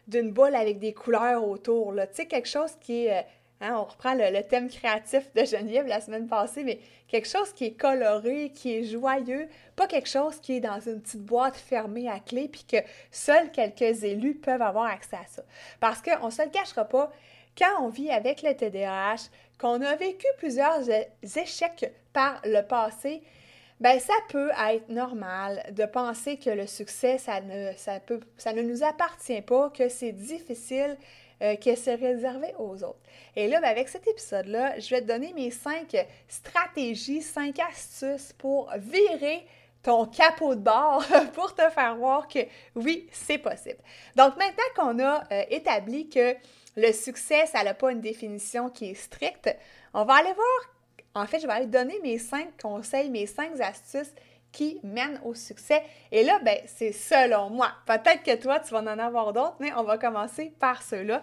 d'une 0.06 0.30
boule 0.30 0.54
avec 0.54 0.78
des 0.78 0.92
couleurs 0.92 1.46
autour. 1.46 1.94
Tu 1.94 2.00
sais, 2.12 2.26
quelque 2.26 2.48
chose 2.48 2.72
qui 2.80 3.06
est. 3.06 3.26
Hein, 3.60 3.74
on 3.76 3.84
reprend 3.84 4.14
le, 4.14 4.40
thème 4.42 4.68
créatif 4.68 5.32
de 5.34 5.44
Geneviève 5.44 5.86
la 5.88 6.00
semaine 6.00 6.28
passée, 6.28 6.62
mais 6.62 6.78
quelque 7.08 7.26
chose 7.26 7.52
qui 7.52 7.64
est 7.64 7.72
coloré, 7.72 8.52
qui 8.54 8.76
est 8.76 8.84
joyeux, 8.84 9.48
pas 9.74 9.88
quelque 9.88 10.08
chose 10.08 10.38
qui 10.40 10.56
est 10.56 10.60
dans 10.60 10.78
une 10.78 11.00
petite 11.00 11.24
boîte 11.24 11.56
fermée 11.56 12.08
à 12.08 12.20
clé, 12.20 12.48
puis 12.48 12.64
que 12.64 12.76
seuls 13.10 13.50
quelques 13.50 14.04
élus 14.04 14.34
peuvent 14.34 14.62
avoir 14.62 14.86
accès 14.86 15.16
à 15.16 15.26
ça. 15.26 15.42
Parce 15.80 16.00
qu'on 16.00 16.26
ne 16.26 16.30
se 16.30 16.42
le 16.42 16.50
cachera 16.50 16.84
pas, 16.84 17.10
quand 17.56 17.82
on 17.82 17.88
vit 17.88 18.10
avec 18.10 18.42
le 18.42 18.54
TDAH, 18.54 19.28
qu'on 19.58 19.82
a 19.82 19.96
vécu 19.96 20.26
plusieurs 20.36 20.88
échecs 21.22 21.92
par 22.12 22.40
le 22.44 22.62
passé, 22.62 23.22
ben 23.80 23.98
ça 23.98 24.14
peut 24.28 24.50
être 24.70 24.88
normal 24.88 25.64
de 25.72 25.84
penser 25.84 26.36
que 26.36 26.50
le 26.50 26.68
succès, 26.68 27.18
ça 27.18 27.40
ne, 27.40 27.72
ça 27.76 28.52
ne 28.52 28.62
nous 28.62 28.84
appartient 28.84 29.42
pas, 29.42 29.70
que 29.70 29.88
c'est 29.88 30.12
difficile, 30.12 30.96
euh, 31.42 31.56
que 31.56 31.74
c'est 31.74 31.94
réservé 31.94 32.54
aux 32.58 32.82
autres. 32.82 33.00
Et 33.36 33.48
là, 33.48 33.60
ben 33.60 33.68
avec 33.68 33.88
cet 33.88 34.06
épisode-là, 34.06 34.78
je 34.78 34.90
vais 34.90 35.00
te 35.02 35.06
donner 35.06 35.32
mes 35.32 35.50
cinq 35.50 35.96
stratégies, 36.26 37.22
cinq 37.22 37.58
astuces 37.60 38.32
pour 38.32 38.70
virer 38.76 39.46
ton 39.82 40.06
capot 40.06 40.54
de 40.54 40.60
bord 40.60 41.04
pour 41.34 41.54
te 41.54 41.68
faire 41.70 41.96
voir 41.96 42.28
que 42.28 42.40
oui, 42.74 43.08
c'est 43.12 43.38
possible. 43.38 43.78
Donc 44.16 44.36
maintenant 44.36 44.64
qu'on 44.76 44.98
a 44.98 45.24
euh, 45.32 45.44
établi 45.50 46.08
que 46.08 46.34
le 46.76 46.92
succès, 46.92 47.46
ça 47.46 47.64
n'a 47.64 47.74
pas 47.74 47.92
une 47.92 48.00
définition 48.00 48.68
qui 48.70 48.90
est 48.90 48.94
stricte. 48.94 49.54
On 49.94 50.04
va 50.04 50.14
aller 50.14 50.32
voir, 50.32 50.74
en 51.14 51.26
fait, 51.26 51.40
je 51.40 51.46
vais 51.46 51.52
aller 51.52 51.66
donner 51.66 51.98
mes 52.02 52.18
cinq 52.18 52.60
conseils, 52.60 53.10
mes 53.10 53.26
cinq 53.26 53.60
astuces 53.60 54.12
qui 54.58 54.80
mènent 54.82 55.20
au 55.24 55.34
succès. 55.34 55.84
Et 56.10 56.24
là, 56.24 56.40
ben, 56.42 56.58
c'est 56.66 56.90
selon 56.90 57.48
moi. 57.48 57.70
Peut-être 57.86 58.24
que 58.24 58.34
toi, 58.34 58.58
tu 58.58 58.74
vas 58.74 58.80
en 58.80 58.98
avoir 58.98 59.32
d'autres, 59.32 59.54
mais 59.60 59.72
on 59.76 59.84
va 59.84 59.98
commencer 59.98 60.52
par 60.58 60.82
ceux-là. 60.82 61.22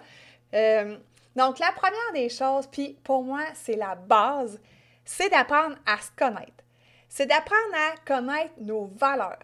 Euh, 0.54 0.98
donc, 1.36 1.60
la 1.60 1.74
première 1.74 2.14
des 2.14 2.30
choses, 2.30 2.66
puis 2.66 2.98
pour 3.04 3.24
moi, 3.24 3.42
c'est 3.54 3.76
la 3.76 3.96
base, 3.96 4.58
c'est 5.04 5.28
d'apprendre 5.28 5.76
à 5.86 5.98
se 5.98 6.12
connaître. 6.16 6.64
C'est 7.10 7.26
d'apprendre 7.26 7.76
à 7.76 7.98
connaître 8.06 8.54
nos 8.62 8.86
valeurs, 8.86 9.44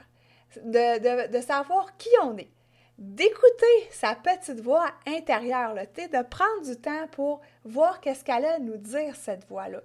de, 0.64 1.28
de 1.28 1.42
savoir 1.42 1.98
qui 1.98 2.10
on 2.24 2.38
est 2.38 2.50
d'écouter 2.98 3.90
sa 3.90 4.16
petite 4.16 4.62
voix 4.62 4.86
intérieure, 5.06 5.74
là, 5.74 5.86
de 5.86 6.24
prendre 6.24 6.62
du 6.64 6.78
temps 6.80 7.08
pour 7.12 7.42
voir 7.66 8.00
qu'est-ce 8.00 8.24
qu'elle 8.24 8.46
a 8.46 8.54
à 8.54 8.60
nous 8.60 8.78
dire, 8.78 9.16
cette 9.18 9.46
voix-là. 9.50 9.82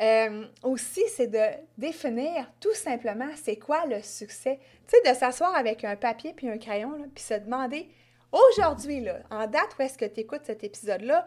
Euh, 0.00 0.46
aussi, 0.62 1.02
c'est 1.08 1.26
de 1.26 1.44
définir 1.76 2.46
tout 2.60 2.74
simplement 2.74 3.28
c'est 3.36 3.56
quoi 3.56 3.84
le 3.86 4.00
succès. 4.02 4.60
Tu 4.86 4.96
sais, 4.96 5.10
de 5.12 5.16
s'asseoir 5.16 5.54
avec 5.56 5.84
un 5.84 5.96
papier 5.96 6.32
puis 6.34 6.48
un 6.48 6.58
crayon, 6.58 6.92
puis 7.14 7.24
se 7.24 7.34
demander 7.34 7.88
aujourd'hui, 8.30 9.00
là, 9.00 9.18
en 9.30 9.46
date 9.46 9.76
où 9.78 9.82
est-ce 9.82 9.98
que 9.98 10.04
tu 10.04 10.20
écoutes 10.20 10.42
cet 10.44 10.62
épisode-là, 10.62 11.26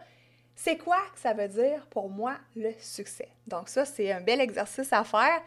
c'est 0.56 0.78
quoi 0.78 1.00
que 1.14 1.20
ça 1.20 1.34
veut 1.34 1.48
dire 1.48 1.86
pour 1.90 2.10
moi 2.10 2.36
le 2.56 2.72
succès? 2.80 3.30
Donc, 3.48 3.68
ça, 3.68 3.84
c'est 3.86 4.12
un 4.12 4.22
bel 4.22 4.40
exercice 4.40 4.94
à 4.94 5.04
faire. 5.04 5.42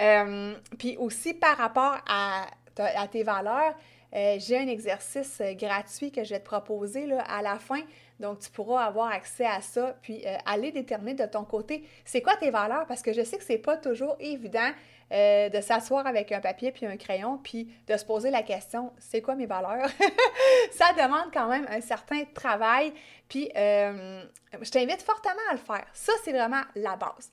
Euh, 0.00 0.54
puis 0.78 0.96
aussi 0.96 1.34
par 1.34 1.56
rapport 1.56 1.98
à, 2.08 2.46
à 2.76 3.06
tes 3.06 3.22
valeurs, 3.22 3.74
euh, 4.14 4.36
j'ai 4.38 4.58
un 4.58 4.68
exercice 4.68 5.40
euh, 5.40 5.54
gratuit 5.54 6.12
que 6.12 6.22
je 6.22 6.30
vais 6.30 6.40
te 6.40 6.44
proposer 6.44 7.06
là, 7.06 7.22
à 7.22 7.42
la 7.42 7.58
fin. 7.58 7.80
Donc, 8.20 8.38
tu 8.38 8.50
pourras 8.50 8.84
avoir 8.84 9.10
accès 9.10 9.44
à 9.44 9.60
ça, 9.60 9.96
puis 10.02 10.22
euh, 10.24 10.36
aller 10.46 10.70
déterminer 10.70 11.14
de 11.14 11.26
ton 11.26 11.42
côté 11.42 11.84
c'est 12.04 12.22
quoi 12.22 12.36
tes 12.36 12.50
valeurs, 12.50 12.86
parce 12.86 13.02
que 13.02 13.12
je 13.12 13.22
sais 13.22 13.38
que 13.38 13.44
c'est 13.44 13.58
pas 13.58 13.76
toujours 13.76 14.16
évident 14.20 14.70
de 15.10 15.60
s'asseour 15.60 16.00
avec 16.06 16.32
un 16.32 16.40
papier 16.40 16.72
puis 16.72 16.86
un 16.86 16.96
crayon, 16.96 17.38
puis 17.38 17.68
de 17.86 17.96
se 17.96 18.04
poser 18.04 18.30
la 18.30 18.42
question 18.42 18.92
c'est 18.98 19.20
quoi 19.20 19.36
mes 19.36 19.46
valeurs? 19.46 19.88
Ça 20.72 20.86
demande 20.96 21.30
quand 21.32 21.46
même 21.46 21.66
un 21.70 21.80
certain 21.80 22.24
travail, 22.34 22.92
puis 23.28 23.48
je 23.54 24.70
t'invite 24.70 25.02
fortement 25.02 25.34
à 25.50 25.52
le 25.52 25.60
faire. 25.60 25.86
Ça, 25.92 26.12
c'est 26.24 26.32
vraiment 26.32 26.62
la 26.74 26.96
base. 26.96 27.30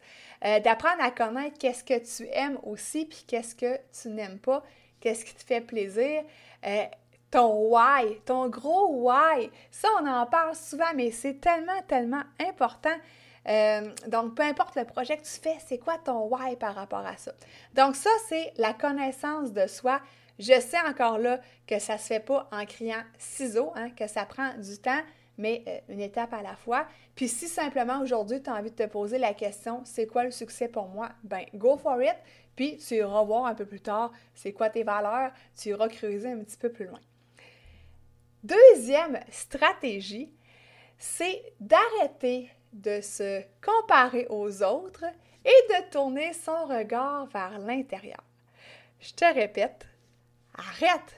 D'apprendre 0.64 1.02
à 1.02 1.10
connaître 1.10 1.58
qu'est-ce 1.58 1.84
que 1.84 1.98
tu 1.98 2.30
aimes 2.34 2.60
aussi, 2.64 3.06
puis 3.06 3.24
qu'est-ce 3.26 3.56
que 3.56 3.80
tu 4.00 4.10
n'aimes 4.10 4.40
pas, 4.40 4.64
qu'est-ce 5.02 5.26
qui 5.26 5.36
te 5.36 5.44
fait 5.44 5.62
plaisir? 5.62 6.24
Euh, 6.66 6.86
ton 7.30 7.70
why, 7.70 8.20
ton 8.26 8.48
gros 8.48 9.10
why. 9.10 9.50
Ça, 9.70 9.88
on 10.02 10.08
en 10.08 10.26
parle 10.26 10.56
souvent, 10.56 10.94
mais 10.96 11.12
c'est 11.12 11.42
tellement, 11.42 11.82
tellement 11.88 12.24
important. 12.40 12.96
Euh, 13.48 13.90
donc, 14.08 14.36
peu 14.36 14.44
importe 14.44 14.76
le 14.76 14.86
projet 14.86 15.18
que 15.18 15.24
tu 15.24 15.40
fais, 15.42 15.58
c'est 15.66 15.80
quoi 15.80 15.98
ton 15.98 16.28
why 16.28 16.56
par 16.58 16.76
rapport 16.76 17.06
à 17.06 17.18
ça? 17.18 17.32
Donc, 17.74 17.96
ça, 17.96 18.10
c'est 18.28 18.54
la 18.58 18.74
connaissance 18.74 19.52
de 19.52 19.66
soi. 19.68 20.00
Je 20.38 20.60
sais 20.60 20.80
encore 20.88 21.18
là 21.18 21.40
que 21.68 21.80
ça 21.80 21.94
ne 21.94 22.00
se 22.00 22.06
fait 22.06 22.20
pas 22.20 22.48
en 22.52 22.66
criant 22.66 23.04
ciseaux, 23.18 23.72
hein, 23.76 23.90
que 23.92 24.08
ça 24.08 24.26
prend 24.26 24.54
du 24.58 24.78
temps, 24.78 25.02
mais 25.38 25.64
euh, 25.68 25.80
une 25.90 26.02
étape 26.02 26.34
à 26.34 26.42
la 26.42 26.56
fois. 26.56 26.86
Puis 27.16 27.28
si 27.28 27.48
simplement 27.48 28.00
aujourd'hui, 28.02 28.42
tu 28.42 28.50
as 28.50 28.54
envie 28.54 28.72
de 28.72 28.76
te 28.76 28.88
poser 28.88 29.18
la 29.18 29.34
question, 29.34 29.82
c'est 29.84 30.08
quoi 30.08 30.24
le 30.24 30.32
succès 30.32 30.68
pour 30.68 30.88
moi? 30.88 31.10
Ben, 31.24 31.46
go 31.56 31.78
for 31.78 32.02
it. 32.02 32.16
Puis 32.56 32.78
tu 32.78 32.96
iras 32.96 33.24
voir 33.24 33.46
un 33.46 33.56
peu 33.56 33.66
plus 33.66 33.82
tard, 33.82 34.12
c'est 34.36 34.54
quoi 34.54 34.70
tes 34.70 34.84
valeurs, 34.84 35.32
tu 35.56 35.70
iras 35.70 35.88
creuser 35.88 36.32
un 36.32 36.40
petit 36.40 36.58
peu 36.58 36.72
plus 36.72 36.86
loin. 36.86 37.00
Deuxième 38.44 39.20
stratégie, 39.30 40.34
c'est 40.98 41.54
d'arrêter 41.60 42.50
de 42.74 43.02
se 43.02 43.42
comparer 43.64 44.28
aux 44.30 44.64
autres 44.64 45.06
et 45.46 45.74
de 45.74 45.92
tourner 45.92 46.34
son 46.34 46.66
regard 46.66 47.28
vers 47.28 47.60
l'intérieur. 47.60 48.24
Je 49.00 49.14
te 49.14 49.26
répète, 49.26 49.88
arrête 50.56 51.16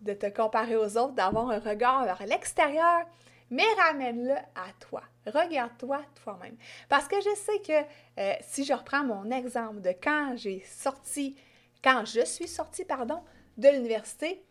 de 0.00 0.14
te 0.14 0.26
comparer 0.26 0.76
aux 0.76 0.96
autres, 0.96 1.14
d'avoir 1.14 1.50
un 1.50 1.58
regard 1.58 2.04
vers 2.04 2.26
l'extérieur, 2.26 3.06
mais 3.54 3.72
ramène-le 3.78 4.34
à 4.34 4.66
toi. 4.80 5.02
Regarde-toi 5.26 6.00
toi-même. 6.22 6.56
Parce 6.88 7.06
que 7.06 7.16
je 7.20 7.34
sais 7.36 7.60
que 7.60 8.20
euh, 8.20 8.34
si 8.40 8.64
je 8.64 8.72
reprends 8.72 9.04
mon 9.04 9.30
exemple 9.30 9.80
de 9.80 9.90
quand 10.02 10.34
j'ai 10.36 10.60
sorti, 10.66 11.36
quand 11.82 12.04
je 12.04 12.24
suis 12.24 12.48
sortie, 12.48 12.84
pardon, 12.84 13.20
de 13.56 13.68
l'université 13.68 14.42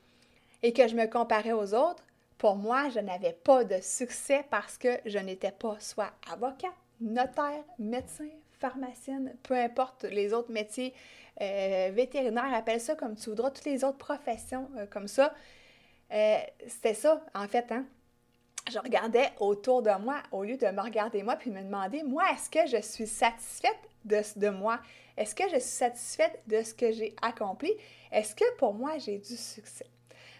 et 0.61 0.71
que 0.71 0.87
je 0.87 0.95
me 0.95 1.05
comparais 1.07 1.51
aux 1.51 1.73
autres, 1.73 2.03
pour 2.37 2.55
moi, 2.55 2.89
je 2.89 2.99
n'avais 2.99 3.33
pas 3.33 3.65
de 3.65 3.81
succès 3.81 4.45
parce 4.49 4.77
que 4.77 4.97
je 5.05 5.17
n'étais 5.17 5.51
pas 5.51 5.77
soit 5.79 6.13
avocat, 6.31 6.73
notaire, 7.01 7.63
médecin, 7.79 8.29
pharmacienne, 8.59 9.35
peu 9.43 9.55
importe 9.55 10.05
les 10.05 10.33
autres 10.33 10.51
métiers 10.51 10.93
euh, 11.41 11.91
vétérinaires, 11.93 12.53
appelle 12.53 12.79
ça 12.79 12.95
comme 12.95 13.15
tu 13.15 13.29
voudras, 13.29 13.51
toutes 13.51 13.65
les 13.65 13.83
autres 13.83 13.97
professions 13.97 14.69
euh, 14.77 14.85
comme 14.85 15.09
ça. 15.09 15.33
Euh, 16.13 16.37
c'était 16.67 16.93
ça, 16.93 17.25
en 17.33 17.47
fait, 17.47 17.71
hein? 17.71 17.85
Je 18.71 18.79
regardais 18.79 19.29
autour 19.39 19.81
de 19.81 19.91
moi 19.99 20.23
au 20.31 20.43
lieu 20.43 20.57
de 20.57 20.67
me 20.67 20.81
regarder 20.81 21.21
moi 21.23 21.35
puis 21.35 21.51
me 21.51 21.61
demander, 21.61 22.03
moi, 22.03 22.23
est-ce 22.33 22.49
que 22.49 22.65
je 22.65 22.81
suis 22.81 23.07
satisfaite 23.07 23.77
de, 24.05 24.21
de 24.37 24.49
moi? 24.49 24.79
Est-ce 25.17 25.35
que 25.35 25.43
je 25.45 25.59
suis 25.59 25.61
satisfaite 25.61 26.41
de 26.47 26.63
ce 26.63 26.73
que 26.73 26.91
j'ai 26.91 27.15
accompli? 27.21 27.71
Est-ce 28.11 28.35
que 28.35 28.55
pour 28.57 28.73
moi, 28.73 28.97
j'ai 28.97 29.17
du 29.17 29.35
succès? 29.35 29.85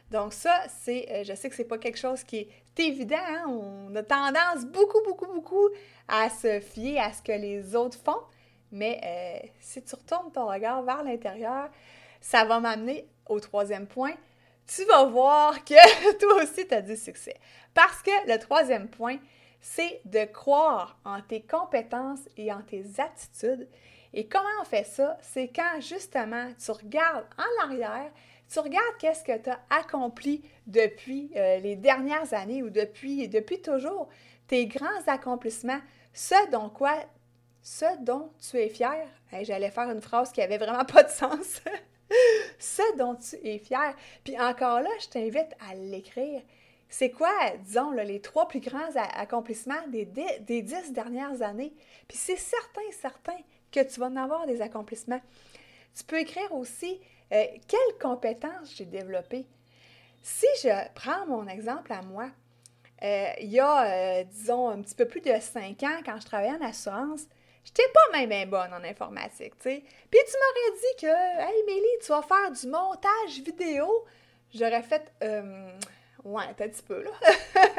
Donc 0.09 0.33
ça, 0.33 0.63
c'est, 0.67 1.23
je 1.25 1.33
sais 1.33 1.49
que 1.49 1.55
c'est 1.55 1.63
pas 1.63 1.77
quelque 1.77 1.97
chose 1.97 2.23
qui 2.23 2.37
est 2.37 2.79
évident, 2.79 3.15
hein? 3.17 3.45
on 3.47 3.95
a 3.95 4.03
tendance 4.03 4.65
beaucoup, 4.65 5.01
beaucoup, 5.03 5.27
beaucoup 5.27 5.69
à 6.07 6.29
se 6.29 6.59
fier 6.59 6.99
à 6.99 7.11
ce 7.13 7.21
que 7.21 7.31
les 7.31 7.75
autres 7.75 7.97
font, 7.97 8.21
mais 8.71 8.99
euh, 9.03 9.47
si 9.59 9.81
tu 9.83 9.95
retournes 9.95 10.31
ton 10.31 10.47
regard 10.47 10.83
vers 10.83 11.03
l'intérieur, 11.03 11.69
ça 12.21 12.45
va 12.45 12.59
m'amener 12.59 13.07
au 13.27 13.39
troisième 13.39 13.87
point. 13.87 14.13
Tu 14.67 14.85
vas 14.85 15.05
voir 15.05 15.63
que 15.63 16.17
toi 16.19 16.43
aussi, 16.43 16.67
tu 16.67 16.73
as 16.73 16.81
du 16.81 16.95
succès. 16.95 17.35
Parce 17.73 18.01
que 18.01 18.31
le 18.31 18.37
troisième 18.39 18.87
point, 18.87 19.17
c'est 19.59 20.01
de 20.05 20.25
croire 20.25 20.99
en 21.05 21.21
tes 21.21 21.41
compétences 21.41 22.27
et 22.37 22.51
en 22.51 22.61
tes 22.61 22.85
attitudes. 22.97 23.67
Et 24.13 24.27
comment 24.27 24.45
on 24.61 24.65
fait 24.65 24.85
ça? 24.85 25.17
C'est 25.21 25.47
quand 25.47 25.81
justement 25.81 26.47
tu 26.63 26.71
regardes 26.71 27.25
en 27.37 27.65
arrière, 27.65 28.11
tu 28.51 28.59
regardes 28.59 28.97
qu'est-ce 28.99 29.23
que 29.23 29.37
tu 29.37 29.49
as 29.49 29.59
accompli 29.69 30.43
depuis 30.67 31.31
euh, 31.35 31.57
les 31.59 31.75
dernières 31.75 32.33
années 32.33 32.61
ou 32.61 32.69
depuis, 32.69 33.27
depuis 33.27 33.61
toujours, 33.61 34.09
tes 34.47 34.67
grands 34.67 35.07
accomplissements, 35.07 35.79
ce 36.13 36.51
dont 36.51 36.69
quoi, 36.69 36.93
ce 37.63 37.85
dont 38.01 38.31
tu 38.39 38.57
es 38.57 38.69
fier. 38.69 39.07
J'allais 39.41 39.71
faire 39.71 39.89
une 39.89 40.01
phrase 40.01 40.31
qui 40.31 40.41
avait 40.41 40.57
vraiment 40.59 40.85
pas 40.93 41.03
de 41.03 41.09
sens. 41.09 41.61
ce 42.59 42.97
dont 42.97 43.15
tu 43.15 43.35
es 43.47 43.57
fier. 43.57 43.95
Puis 44.23 44.39
encore 44.39 44.81
là, 44.81 44.89
je 45.01 45.07
t'invite 45.09 45.55
à 45.69 45.75
l'écrire. 45.75 46.41
C'est 46.89 47.09
quoi, 47.09 47.31
disons, 47.63 47.91
les 47.91 48.21
trois 48.21 48.47
plus 48.47 48.59
grands 48.59 48.95
accomplissements 48.95 49.87
des, 49.87 50.05
dix 50.05 50.91
dernières 50.91 51.41
années? 51.41 51.73
Puis 52.07 52.17
c'est 52.17 52.37
certain, 52.37 52.81
certain 52.91 53.37
que 53.71 53.79
tu 53.79 53.99
vas 53.99 54.07
en 54.07 54.15
avoir 54.15 54.45
des 54.45 54.61
accomplissements. 54.61 55.21
Tu 55.95 56.03
peux 56.03 56.19
écrire 56.19 56.53
aussi 56.53 57.01
euh, 57.31 57.45
quelles 57.67 57.97
compétences 57.99 58.75
j'ai 58.75 58.85
développées. 58.85 59.47
Si 60.21 60.45
je 60.61 60.69
prends 60.93 61.25
mon 61.25 61.47
exemple 61.47 61.91
à 61.91 62.01
moi, 62.03 62.29
euh, 63.03 63.27
il 63.41 63.51
y 63.51 63.59
a, 63.59 63.85
euh, 63.85 64.23
disons, 64.23 64.69
un 64.69 64.81
petit 64.81 64.95
peu 64.95 65.05
plus 65.05 65.21
de 65.21 65.33
cinq 65.41 65.83
ans, 65.83 65.99
quand 66.05 66.19
je 66.19 66.25
travaillais 66.25 66.55
en 66.55 66.65
assurance, 66.65 67.27
je 67.65 67.69
n'étais 67.69 67.91
pas 67.93 68.17
même 68.17 68.49
bonne 68.49 68.73
en 68.73 68.83
informatique, 68.83 69.53
tu 69.59 69.69
sais. 69.69 69.83
Puis 70.11 70.19
tu 70.27 70.33
m'aurais 70.37 70.77
dit 70.77 71.01
que, 71.01 71.41
hey 71.41 71.63
Mélie, 71.65 71.99
tu 72.01 72.07
vas 72.07 72.21
faire 72.21 72.51
du 72.51 72.67
montage 72.67 73.41
vidéo. 73.43 74.05
J'aurais 74.53 74.83
fait, 74.83 75.11
ouais, 75.21 76.43
un 76.43 76.53
petit 76.53 76.83
peu, 76.83 77.03
là. 77.03 77.11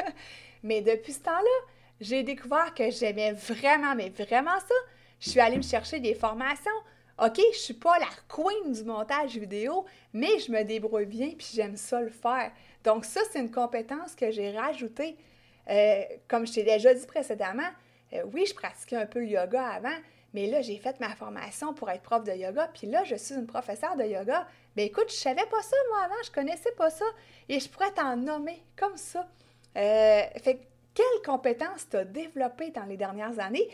mais 0.63 0.81
depuis 0.81 1.13
ce 1.13 1.21
temps-là, 1.21 1.67
j'ai 2.01 2.23
découvert 2.23 2.73
que 2.73 2.89
j'aimais 2.89 3.33
vraiment, 3.33 3.95
mais 3.95 4.09
vraiment 4.09 4.59
ça. 4.59 4.75
Je 5.19 5.29
suis 5.29 5.39
allée 5.39 5.57
me 5.57 5.61
chercher 5.61 5.99
des 5.99 6.13
formations. 6.13 6.71
OK, 7.23 7.39
je 7.53 7.57
suis 7.57 7.73
pas 7.73 7.97
la 7.99 8.09
queen 8.27 8.73
du 8.73 8.83
montage 8.83 9.37
vidéo, 9.37 9.85
mais 10.11 10.39
je 10.39 10.51
me 10.51 10.63
débrouille 10.63 11.05
bien 11.05 11.29
puis 11.37 11.47
j'aime 11.53 11.77
ça 11.77 12.01
le 12.01 12.09
faire. 12.09 12.51
Donc 12.83 13.05
ça, 13.05 13.21
c'est 13.31 13.39
une 13.39 13.51
compétence 13.51 14.15
que 14.15 14.31
j'ai 14.31 14.51
rajoutée. 14.51 15.15
Euh, 15.69 16.03
comme 16.27 16.45
je 16.45 16.53
t'ai 16.53 16.63
déjà 16.63 16.93
dit 16.93 17.07
précédemment, 17.07 17.69
euh, 18.13 18.23
oui, 18.33 18.45
je 18.45 18.53
pratiquais 18.53 18.95
un 18.95 19.05
peu 19.05 19.19
le 19.19 19.27
yoga 19.27 19.65
avant, 19.65 19.97
mais 20.33 20.47
là, 20.47 20.61
j'ai 20.61 20.77
fait 20.77 20.99
ma 20.99 21.15
formation 21.15 21.73
pour 21.73 21.89
être 21.89 22.01
prof 22.01 22.23
de 22.23 22.33
yoga, 22.33 22.69
puis 22.73 22.87
là, 22.87 23.03
je 23.03 23.15
suis 23.15 23.35
une 23.35 23.47
professeure 23.47 23.95
de 23.95 24.03
yoga. 24.03 24.47
Ben, 24.75 24.85
écoute, 24.85 25.09
je 25.09 25.15
savais 25.15 25.45
pas 25.45 25.61
ça, 25.61 25.75
moi, 25.89 25.99
avant, 26.03 26.23
je 26.25 26.31
connaissais 26.31 26.71
pas 26.73 26.89
ça, 26.89 27.05
et 27.47 27.59
je 27.59 27.69
pourrais 27.69 27.91
t'en 27.91 28.17
nommer 28.17 28.61
comme 28.75 28.97
ça. 28.97 29.27
Euh, 29.77 30.21
fait 30.41 30.59
quelles 30.93 31.21
compétences 31.25 31.89
tu 31.89 31.97
as 31.97 32.05
développées 32.05 32.71
dans 32.71 32.85
les 32.85 32.97
dernières 32.97 33.39
années? 33.39 33.67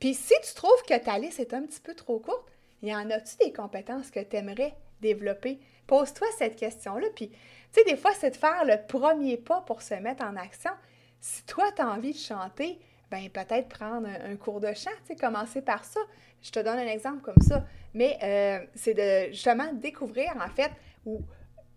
Puis 0.00 0.14
si 0.14 0.34
tu 0.46 0.54
trouves 0.54 0.82
que 0.88 0.98
ta 0.98 1.18
liste 1.18 1.40
est 1.40 1.54
un 1.54 1.62
petit 1.62 1.80
peu 1.80 1.94
trop 1.94 2.18
courte, 2.18 2.48
y 2.82 2.94
en 2.94 3.08
a-tu 3.10 3.36
des 3.38 3.52
compétences 3.52 4.10
que 4.10 4.20
tu 4.20 4.36
aimerais 4.36 4.74
développer? 5.00 5.58
Pose-toi 5.86 6.26
cette 6.36 6.56
question-là. 6.56 7.06
Puis, 7.14 7.30
tu 7.30 7.36
sais, 7.72 7.84
des 7.84 7.96
fois, 7.96 8.12
c'est 8.18 8.30
de 8.30 8.36
faire 8.36 8.64
le 8.64 8.76
premier 8.86 9.36
pas 9.36 9.60
pour 9.62 9.82
se 9.82 9.94
mettre 9.94 10.24
en 10.24 10.36
action. 10.36 10.72
Si 11.20 11.42
toi, 11.44 11.70
tu 11.72 11.82
as 11.82 11.88
envie 11.88 12.12
de 12.12 12.18
chanter, 12.18 12.78
ben 13.14 13.30
peut-être 13.30 13.68
prendre 13.68 14.08
un, 14.08 14.36
cours 14.36 14.60
de 14.60 14.72
chant, 14.72 14.90
tu 15.06 15.14
commencer 15.14 15.62
par 15.62 15.84
ça. 15.84 16.00
Je 16.42 16.50
te 16.50 16.58
donne 16.58 16.78
un 16.78 16.86
exemple 16.86 17.22
comme 17.22 17.40
ça. 17.40 17.64
Mais 17.94 18.18
euh, 18.22 18.66
c'est 18.74 18.94
de 18.94 19.32
justement 19.32 19.72
découvrir, 19.72 20.32
en 20.36 20.48
fait, 20.48 20.70
ou 21.06 21.22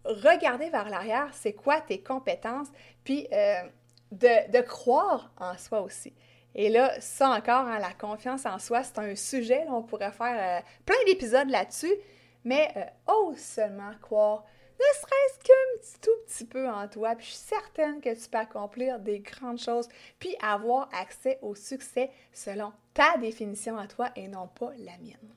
regarder 0.03 0.69
vers 0.69 0.89
l'arrière, 0.89 1.29
c'est 1.33 1.53
quoi 1.53 1.81
tes 1.81 2.01
compétences, 2.01 2.67
puis 3.03 3.27
euh, 3.31 3.61
de, 4.11 4.61
croire 4.61 5.31
en 5.37 5.57
soi 5.57 5.81
aussi. 5.81 6.13
Et 6.55 6.69
là, 6.69 6.99
ça 6.99 7.29
encore, 7.29 7.67
hein, 7.67 7.77
la 7.77 7.93
confiance 7.93 8.45
en 8.45 8.57
soi, 8.57 8.83
c'est 8.83 8.97
un 8.97 9.15
sujet, 9.15 9.65
on 9.69 9.83
pourrait 9.83 10.11
faire 10.11 10.61
euh, 10.61 10.67
plein 10.85 10.97
d'épisodes 11.05 11.49
là-dessus, 11.49 11.93
mais 12.43 12.73
ose 13.05 13.37
seulement 13.37 13.91
croire, 14.01 14.45
ne 14.79 14.99
serait-ce 14.99 15.39
qu'un 15.43 15.79
petit 15.79 15.99
tout 16.01 16.25
petit 16.25 16.45
peu 16.45 16.69
en 16.69 16.87
toi, 16.87 17.15
puis 17.15 17.25
je 17.25 17.31
suis 17.31 17.39
certaine 17.39 17.99
que 17.99 18.13
tu 18.13 18.29
peux 18.29 18.37
accomplir 18.37 18.99
des 18.99 19.19
grandes 19.19 19.59
choses, 19.59 19.87
puis 20.19 20.35
avoir 20.41 20.89
accès 20.93 21.39
au 21.41 21.55
succès 21.55 22.11
selon 22.31 22.71
ta 22.93 23.17
définition 23.17 23.77
à 23.77 23.87
toi 23.87 24.11
et 24.15 24.27
non 24.27 24.47
pas 24.47 24.71
la 24.77 24.97
mienne. 24.97 25.33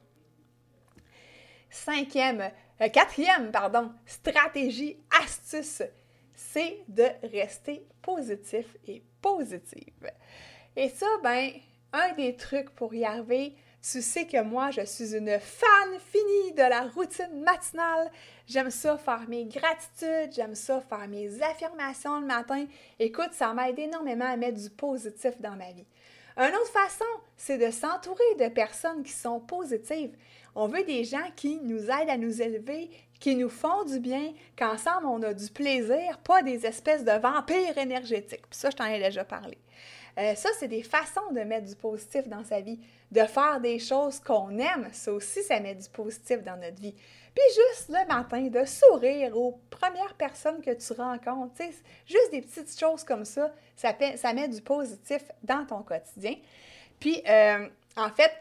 Cinquième, 1.71 2.51
euh, 2.81 2.89
quatrième, 2.89 3.53
pardon, 3.53 3.93
stratégie, 4.05 4.99
astuce, 5.23 5.83
c'est 6.35 6.83
de 6.89 7.07
rester 7.23 7.87
positif 8.03 8.77
et 8.87 9.03
positive. 9.23 10.11
Et 10.77 10.89
ça, 10.89 11.07
ben, 11.23 11.51
un 11.93 12.13
des 12.15 12.37
trucs 12.37 12.71
pour 12.71 12.95
y 12.95 13.05
arriver, 13.05 13.55
tu 13.83 14.03
sais 14.03 14.27
que 14.27 14.43
moi, 14.43 14.71
je 14.71 14.83
suis 14.85 15.17
une 15.17 15.39
fan 15.41 15.99
finie 16.13 16.53
de 16.53 16.69
la 16.69 16.83
routine 16.83 17.43
matinale. 17.43 18.11
J'aime 18.47 18.71
ça 18.71 18.99
faire 18.99 19.27
mes 19.29 19.47
gratitudes, 19.47 20.33
j'aime 20.33 20.55
ça 20.55 20.81
faire 20.81 21.09
mes 21.09 21.43
affirmations 21.43 22.21
le 22.21 22.27
matin. 22.27 22.67
Écoute, 22.99 23.31
ça 23.33 23.55
m'aide 23.55 23.79
énormément 23.79 24.27
à 24.31 24.37
mettre 24.37 24.61
du 24.61 24.71
positif 24.71 25.41
dans 25.41 25.57
ma 25.57 25.73
vie. 25.73 25.87
Une 26.37 26.55
autre 26.55 26.73
façon, 26.73 27.05
c'est 27.37 27.59
de 27.59 27.71
s'entourer 27.71 28.35
de 28.39 28.49
personnes 28.49 29.03
qui 29.03 29.13
sont 29.13 29.41
positives. 29.41 30.17
On 30.55 30.69
veut 30.69 30.85
des 30.85 31.05
gens 31.05 31.31
qui 31.37 31.61
nous 31.63 31.91
aident 31.91 32.11
à 32.11 32.17
nous 32.17 32.43
élever, 32.43 32.91
qui 33.19 33.37
nous 33.37 33.51
font 33.51 33.85
du 33.85 34.01
bien, 34.01 34.33
qu'ensemble 34.57 35.07
on 35.07 35.23
a 35.23 35.35
du 35.35 35.51
plaisir, 35.51 36.19
pas 36.25 36.43
des 36.43 36.67
espèces 36.67 37.05
de 37.05 37.13
vampires 37.13 37.77
énergétiques. 37.79 38.47
Puis 38.49 38.59
ça, 38.59 38.71
je 38.71 38.77
t'en 38.77 38.87
ai 38.87 38.99
déjà 38.99 39.25
parlé. 39.25 39.59
Euh, 40.19 40.35
ça, 40.35 40.49
c'est 40.59 40.69
des 40.69 40.83
façons 40.83 41.33
de 41.33 41.41
mettre 41.41 41.67
du 41.67 41.77
positif 41.77 42.29
dans 42.29 42.45
sa 42.45 42.61
vie, 42.61 42.79
de 43.11 43.21
faire 43.21 43.61
des 43.61 43.79
choses 43.79 44.21
qu'on 44.21 44.59
aime. 44.59 44.89
Ça 44.93 45.13
aussi, 45.13 45.43
ça 45.43 45.61
met 45.61 45.75
du 45.75 45.89
positif 45.89 46.43
dans 46.43 46.57
notre 46.57 46.81
vie. 46.81 46.95
Puis 47.35 47.45
juste 47.55 47.89
le 47.89 48.07
matin, 48.09 48.43
de 48.43 48.65
sourire 48.65 49.37
aux 49.37 49.61
premières 49.71 50.15
personnes 50.15 50.61
que 50.61 50.73
tu 50.73 50.93
rencontres. 50.93 51.55
juste 52.07 52.31
des 52.33 52.43
petites 52.43 52.79
choses 52.79 53.05
comme 53.05 53.25
ça, 53.25 53.53
ça, 53.77 53.95
ça, 54.17 54.33
met 54.33 54.49
du 54.49 54.61
positif 54.61 55.23
dans 55.43 55.65
ton 55.65 55.83
quotidien. 55.83 56.35
Puis, 56.99 57.23
euh, 57.29 57.69
en 57.97 58.11
fait, 58.11 58.33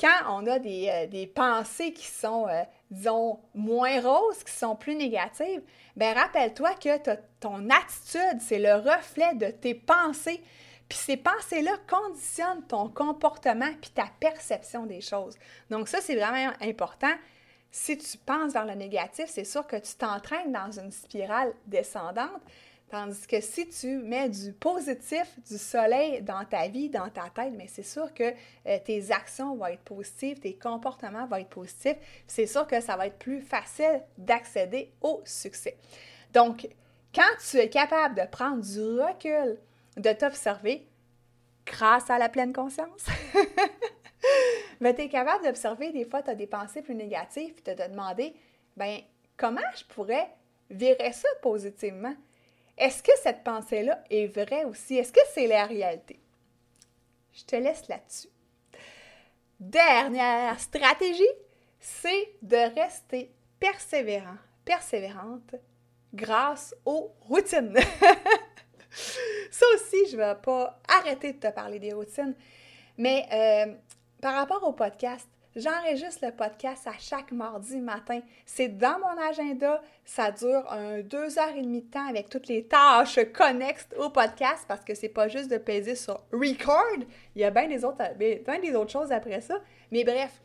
quand 0.00 0.40
on 0.40 0.46
a 0.46 0.58
des, 0.58 0.88
euh, 0.88 1.26
pensées 1.34 1.92
qui 1.92 2.06
sont, 2.06 2.46
disons, 2.90 3.38
moins 3.54 4.00
roses, 4.00 4.42
qui 4.44 4.52
sont 4.52 4.76
plus 4.76 4.94
négatives, 4.94 5.60
ben 5.96 6.16
rappelle-toi 6.16 6.74
que 6.74 6.96
ton 7.40 7.68
attitude, 7.70 8.40
c'est 8.40 8.60
le 8.60 8.74
reflet 8.74 9.34
de 9.34 9.50
tes 9.50 9.74
pensées. 9.74 10.40
Puis 10.88 10.98
ces 10.98 11.16
pensées-là 11.16 11.72
conditionnent 11.88 12.62
ton 12.66 12.88
comportement 12.88 13.70
puis 13.80 13.90
ta 13.90 14.06
perception 14.20 14.86
des 14.86 15.00
choses. 15.00 15.36
Donc 15.70 15.88
ça, 15.88 16.00
c'est 16.00 16.16
vraiment 16.16 16.52
important. 16.60 17.12
Si 17.70 17.98
tu 17.98 18.16
penses 18.18 18.54
vers 18.54 18.64
le 18.64 18.74
négatif, 18.74 19.26
c'est 19.28 19.44
sûr 19.44 19.66
que 19.66 19.76
tu 19.76 19.94
t'entraînes 19.94 20.52
dans 20.52 20.70
une 20.70 20.90
spirale 20.90 21.52
descendante. 21.66 22.40
Tandis 22.90 23.26
que 23.26 23.40
si 23.42 23.68
tu 23.68 23.98
mets 23.98 24.30
du 24.30 24.54
positif, 24.54 25.26
du 25.46 25.58
soleil 25.58 26.22
dans 26.22 26.42
ta 26.46 26.68
vie, 26.68 26.88
dans 26.88 27.10
ta 27.10 27.28
tête, 27.28 27.52
mais 27.54 27.66
c'est 27.66 27.82
sûr 27.82 28.14
que 28.14 28.32
euh, 28.66 28.78
tes 28.82 29.12
actions 29.12 29.54
vont 29.56 29.66
être 29.66 29.82
positives, 29.82 30.40
tes 30.40 30.54
comportements 30.54 31.26
vont 31.26 31.36
être 31.36 31.50
positifs. 31.50 31.98
C'est 32.26 32.46
sûr 32.46 32.66
que 32.66 32.80
ça 32.80 32.96
va 32.96 33.08
être 33.08 33.18
plus 33.18 33.42
facile 33.42 34.02
d'accéder 34.16 34.90
au 35.02 35.20
succès. 35.26 35.76
Donc, 36.32 36.66
quand 37.14 37.36
tu 37.50 37.58
es 37.58 37.68
capable 37.68 38.14
de 38.14 38.26
prendre 38.26 38.62
du 38.62 38.80
recul, 38.80 39.58
de 39.98 40.12
t'observer 40.12 40.86
grâce 41.66 42.08
à 42.10 42.18
la 42.18 42.28
pleine 42.28 42.52
conscience, 42.52 43.06
mais 44.80 44.94
tu 44.94 45.02
es 45.02 45.08
capable 45.08 45.44
d'observer 45.44 45.90
des 45.92 46.04
fois, 46.04 46.22
tu 46.22 46.30
as 46.30 46.34
des 46.34 46.46
pensées 46.46 46.82
plus 46.82 46.94
négatives, 46.94 47.54
et 47.58 47.70
de 47.70 47.82
te 47.82 47.88
demander, 47.88 48.34
ben 48.76 49.00
comment 49.36 49.60
je 49.76 49.84
pourrais 49.84 50.28
virer 50.70 51.12
ça 51.12 51.28
positivement? 51.42 52.14
Est-ce 52.76 53.02
que 53.02 53.12
cette 53.22 53.42
pensée-là 53.42 54.02
est 54.08 54.26
vraie 54.26 54.64
aussi? 54.64 54.96
Est-ce 54.96 55.12
que 55.12 55.20
c'est 55.34 55.46
la 55.46 55.66
réalité? 55.66 56.20
Je 57.32 57.44
te 57.44 57.56
laisse 57.56 57.88
là-dessus. 57.88 58.28
Dernière 59.58 60.58
stratégie, 60.60 61.22
c'est 61.80 62.32
de 62.42 62.74
rester 62.74 63.32
persévérant, 63.58 64.36
persévérante 64.64 65.56
grâce 66.14 66.74
aux 66.84 67.12
routines. 67.20 67.76
Ça 69.50 69.66
aussi, 69.74 70.10
je 70.10 70.16
ne 70.16 70.22
vais 70.22 70.34
pas 70.42 70.80
arrêter 70.88 71.32
de 71.32 71.38
te 71.38 71.52
parler 71.52 71.78
des 71.78 71.92
routines. 71.92 72.34
Mais 72.96 73.26
euh, 73.32 73.74
par 74.20 74.34
rapport 74.34 74.62
au 74.66 74.72
podcast, 74.72 75.28
J'enregistre 75.58 76.24
le 76.24 76.30
podcast 76.30 76.86
à 76.86 76.92
chaque 77.00 77.32
mardi 77.32 77.80
matin. 77.80 78.20
C'est 78.46 78.68
dans 78.68 78.96
mon 79.00 79.20
agenda. 79.28 79.82
Ça 80.04 80.30
dure 80.30 80.70
un 80.70 81.00
deux 81.00 81.36
heures 81.36 81.56
et 81.56 81.62
demie 81.62 81.82
de 81.82 81.90
temps 81.90 82.06
avec 82.06 82.28
toutes 82.28 82.46
les 82.46 82.64
tâches 82.64 83.18
connexes 83.32 83.88
au 83.98 84.08
podcast 84.10 84.64
parce 84.68 84.84
que 84.84 84.94
c'est 84.94 85.08
pas 85.08 85.26
juste 85.26 85.50
de 85.50 85.56
peser 85.56 85.96
sur 85.96 86.20
record. 86.32 86.98
Il 87.34 87.40
y 87.40 87.44
a 87.44 87.50
bien 87.50 87.66
des 87.66 87.84
autres, 87.84 87.98
ben, 88.16 88.60
des 88.60 88.74
autres 88.76 88.92
choses 88.92 89.10
après 89.10 89.40
ça. 89.40 89.60
Mais 89.90 90.04
bref, 90.04 90.40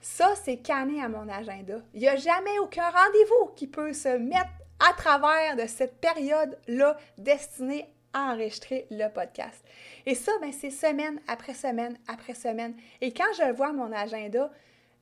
ça, 0.00 0.34
c'est 0.44 0.58
canné 0.58 1.02
à 1.02 1.08
mon 1.08 1.28
agenda. 1.28 1.78
Il 1.92 2.00
n'y 2.00 2.08
a 2.08 2.14
jamais 2.14 2.60
aucun 2.60 2.90
rendez-vous 2.90 3.50
qui 3.56 3.66
peut 3.66 3.92
se 3.92 4.18
mettre 4.18 4.50
à 4.88 4.92
travers 4.94 5.56
de 5.56 5.66
cette 5.66 6.00
période-là 6.00 6.96
destinée 7.18 7.86
enregistrer 8.14 8.86
le 8.90 9.08
podcast. 9.08 9.64
Et 10.06 10.14
ça, 10.14 10.32
ben, 10.40 10.52
c'est 10.52 10.70
semaine 10.70 11.20
après 11.28 11.54
semaine 11.54 11.96
après 12.08 12.34
semaine. 12.34 12.74
Et 13.00 13.12
quand 13.12 13.32
je 13.38 13.52
vois 13.52 13.72
mon 13.72 13.92
agenda, 13.92 14.50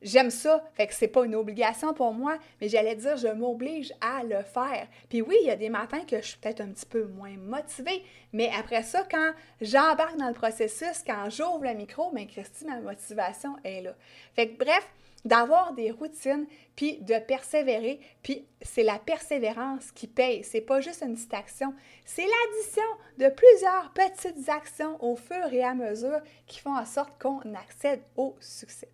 j'aime 0.01 0.29
ça. 0.29 0.63
Fait 0.73 0.87
que 0.87 0.93
c'est 0.93 1.07
pas 1.07 1.25
une 1.25 1.35
obligation 1.35 1.93
pour 1.93 2.13
moi, 2.13 2.37
mais 2.59 2.69
j'allais 2.69 2.95
dire, 2.95 3.17
je 3.17 3.27
m'oblige 3.27 3.93
à 4.01 4.23
le 4.23 4.43
faire. 4.43 4.87
Puis 5.09 5.21
oui, 5.21 5.35
il 5.41 5.47
y 5.47 5.51
a 5.51 5.55
des 5.55 5.69
matins 5.69 6.05
que 6.05 6.17
je 6.17 6.27
suis 6.27 6.37
peut-être 6.37 6.61
un 6.61 6.69
petit 6.69 6.85
peu 6.85 7.05
moins 7.05 7.35
motivée, 7.37 8.03
mais 8.33 8.51
après 8.57 8.83
ça, 8.83 9.05
quand 9.09 9.31
j'embarque 9.59 10.17
dans 10.17 10.27
le 10.27 10.33
processus, 10.33 11.03
quand 11.05 11.29
j'ouvre 11.29 11.63
le 11.63 11.73
micro, 11.73 12.11
mais 12.13 12.25
ben, 12.25 12.31
Christy, 12.31 12.65
ma 12.65 12.79
motivation 12.79 13.55
est 13.63 13.81
là. 13.81 13.95
Fait 14.35 14.49
que 14.49 14.63
bref, 14.63 14.87
d'avoir 15.25 15.73
des 15.73 15.91
routines, 15.91 16.47
puis 16.75 16.97
de 17.01 17.19
persévérer, 17.19 17.99
puis 18.23 18.45
c'est 18.61 18.83
la 18.83 18.97
persévérance 18.97 19.91
qui 19.91 20.07
paye. 20.07 20.43
C'est 20.43 20.61
pas 20.61 20.81
juste 20.81 21.03
une 21.03 21.15
petite 21.15 21.33
action, 21.33 21.73
c'est 22.05 22.25
l'addition 22.25 22.83
de 23.17 23.27
plusieurs 23.27 23.93
petites 23.93 24.49
actions 24.49 24.97
au 25.03 25.15
fur 25.15 25.51
et 25.51 25.63
à 25.63 25.73
mesure 25.73 26.19
qui 26.47 26.59
font 26.59 26.75
en 26.75 26.85
sorte 26.85 27.21
qu'on 27.21 27.53
accède 27.53 28.01
au 28.15 28.35
succès. 28.39 28.89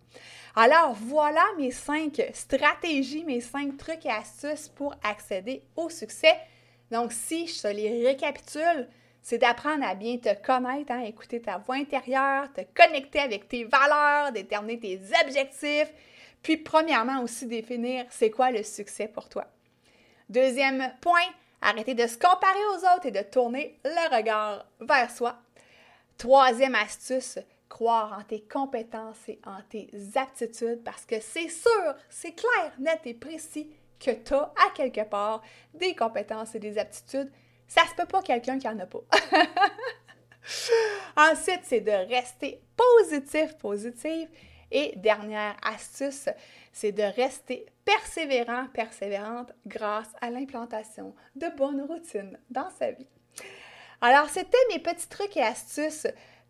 Alors 0.54 0.94
voilà 0.94 1.44
mes 1.56 1.70
cinq 1.70 2.22
stratégies, 2.34 3.24
mes 3.24 3.40
cinq 3.40 3.76
trucs 3.76 4.04
et 4.04 4.10
astuces 4.10 4.68
pour 4.68 4.94
accéder 5.02 5.62
au 5.76 5.88
succès. 5.88 6.34
Donc 6.90 7.12
si 7.12 7.46
je 7.46 7.62
te 7.62 7.68
les 7.68 8.06
récapitule, 8.06 8.88
c'est 9.22 9.38
d'apprendre 9.38 9.84
à 9.84 9.94
bien 9.94 10.16
te 10.16 10.34
connaître, 10.42 10.90
hein, 10.90 11.00
écouter 11.00 11.40
ta 11.40 11.58
voix 11.58 11.76
intérieure, 11.76 12.50
te 12.52 12.62
connecter 12.74 13.20
avec 13.20 13.48
tes 13.48 13.64
valeurs, 13.64 14.32
déterminer 14.32 14.80
tes 14.80 15.00
objectifs, 15.24 15.92
puis, 16.42 16.56
premièrement, 16.56 17.22
aussi 17.22 17.46
définir 17.46 18.06
c'est 18.10 18.30
quoi 18.30 18.50
le 18.50 18.62
succès 18.62 19.08
pour 19.08 19.28
toi. 19.28 19.46
Deuxième 20.28 20.92
point, 21.00 21.26
arrêter 21.60 21.94
de 21.94 22.06
se 22.06 22.18
comparer 22.18 22.64
aux 22.72 22.96
autres 22.96 23.06
et 23.06 23.10
de 23.10 23.22
tourner 23.22 23.78
le 23.84 24.16
regard 24.16 24.66
vers 24.80 25.10
soi. 25.10 25.38
Troisième 26.16 26.74
astuce, 26.74 27.38
croire 27.68 28.18
en 28.18 28.24
tes 28.24 28.40
compétences 28.40 29.28
et 29.28 29.40
en 29.46 29.60
tes 29.68 29.88
aptitudes 30.16 30.82
parce 30.84 31.04
que 31.04 31.20
c'est 31.20 31.48
sûr, 31.48 31.94
c'est 32.08 32.32
clair, 32.32 32.72
net 32.78 33.00
et 33.04 33.14
précis 33.14 33.70
que 33.98 34.10
tu 34.10 34.34
as 34.34 34.52
à 34.66 34.70
quelque 34.74 35.04
part 35.04 35.42
des 35.74 35.94
compétences 35.94 36.54
et 36.54 36.60
des 36.60 36.78
aptitudes. 36.78 37.30
Ça 37.66 37.82
se 37.86 37.94
peut 37.94 38.06
pas 38.06 38.22
quelqu'un 38.22 38.58
qui 38.58 38.68
en 38.68 38.78
a 38.78 38.86
pas. 38.86 39.00
Ensuite, 41.32 41.60
c'est 41.64 41.80
de 41.80 41.90
rester 41.90 42.60
positif, 42.76 43.56
positive 43.58 44.28
et 44.70 44.94
dernière 44.96 45.56
astuce, 45.62 46.28
c'est 46.72 46.92
de 46.92 47.02
rester 47.02 47.66
persévérant, 47.84 48.66
persévérante 48.72 49.52
grâce 49.66 50.10
à 50.20 50.30
l'implantation 50.30 51.14
de 51.36 51.46
bonnes 51.56 51.82
routines 51.82 52.38
dans 52.50 52.70
sa 52.78 52.90
vie. 52.90 53.08
Alors, 54.00 54.28
c'était 54.28 54.56
mes 54.70 54.78
petits 54.78 55.08
trucs 55.08 55.36
et 55.36 55.42
astuces 55.42 56.06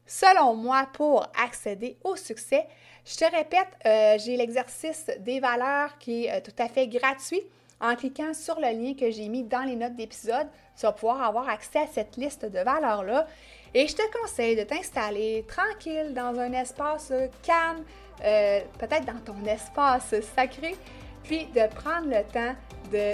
selon 0.06 0.54
moi 0.54 0.88
pour 0.92 1.26
accéder 1.40 1.96
au 2.02 2.16
succès. 2.16 2.66
Je 3.04 3.16
te 3.16 3.24
répète, 3.24 3.68
euh, 3.86 4.18
j'ai 4.18 4.36
l'exercice 4.36 5.10
des 5.20 5.40
valeurs 5.40 5.96
qui 5.98 6.24
est 6.24 6.36
euh, 6.36 6.40
tout 6.40 6.62
à 6.62 6.68
fait 6.68 6.88
gratuit. 6.88 7.42
En 7.80 7.94
cliquant 7.94 8.34
sur 8.34 8.58
le 8.58 8.70
lien 8.72 8.94
que 8.94 9.10
j'ai 9.10 9.28
mis 9.28 9.44
dans 9.44 9.62
les 9.62 9.76
notes 9.76 9.94
d'épisode, 9.94 10.48
tu 10.76 10.82
vas 10.82 10.92
pouvoir 10.92 11.22
avoir 11.22 11.48
accès 11.48 11.78
à 11.78 11.86
cette 11.86 12.16
liste 12.16 12.44
de 12.44 12.58
valeurs-là. 12.58 13.26
Et 13.72 13.86
je 13.86 13.94
te 13.94 14.02
conseille 14.20 14.56
de 14.56 14.64
t'installer 14.64 15.44
tranquille 15.46 16.12
dans 16.12 16.38
un 16.38 16.52
espace 16.54 17.12
calme, 17.42 17.84
euh, 18.24 18.60
peut-être 18.78 19.04
dans 19.04 19.20
ton 19.24 19.44
espace 19.46 20.14
sacré, 20.34 20.76
puis 21.24 21.46
de 21.46 21.66
prendre 21.74 22.08
le 22.08 22.22
temps 22.32 22.54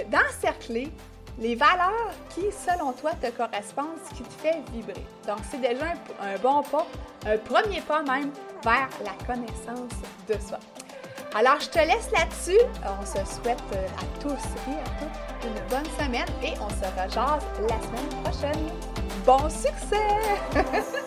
d'encercler 0.09 0.89
les 1.37 1.55
valeurs 1.55 2.13
qui, 2.29 2.43
selon 2.51 2.93
toi, 2.93 3.11
te 3.21 3.29
correspondent, 3.31 3.97
ce 4.09 4.15
qui 4.15 4.23
te 4.23 4.33
fait 4.41 4.57
vibrer. 4.71 5.05
Donc, 5.27 5.39
c'est 5.49 5.59
déjà 5.59 5.93
un, 6.21 6.37
bon 6.37 6.63
pas, 6.63 6.87
un 7.25 7.37
premier 7.37 7.81
pas 7.81 8.03
même 8.03 8.31
vers 8.63 8.89
la 9.03 9.25
connaissance 9.25 9.91
de 10.29 10.33
soi. 10.39 10.59
Alors, 11.35 11.59
je 11.59 11.69
te 11.69 11.79
laisse 11.79 12.09
là-dessus. 12.11 12.63
On 12.85 13.05
se 13.05 13.33
souhaite 13.33 13.61
euh, 13.73 13.85
à 13.85 14.21
tous 14.21 14.31
et 14.31 14.79
à 14.79 14.89
toutes 14.99 15.25
une 15.45 15.59
bonne 15.69 15.91
semaine 15.99 16.27
et 16.41 16.53
on 16.61 16.69
se 16.69 16.85
rejase 16.95 17.43
la 17.69 17.81
semaine 17.81 18.23
prochaine. 18.23 18.71
Bon 19.25 19.49
succès! 19.49 20.95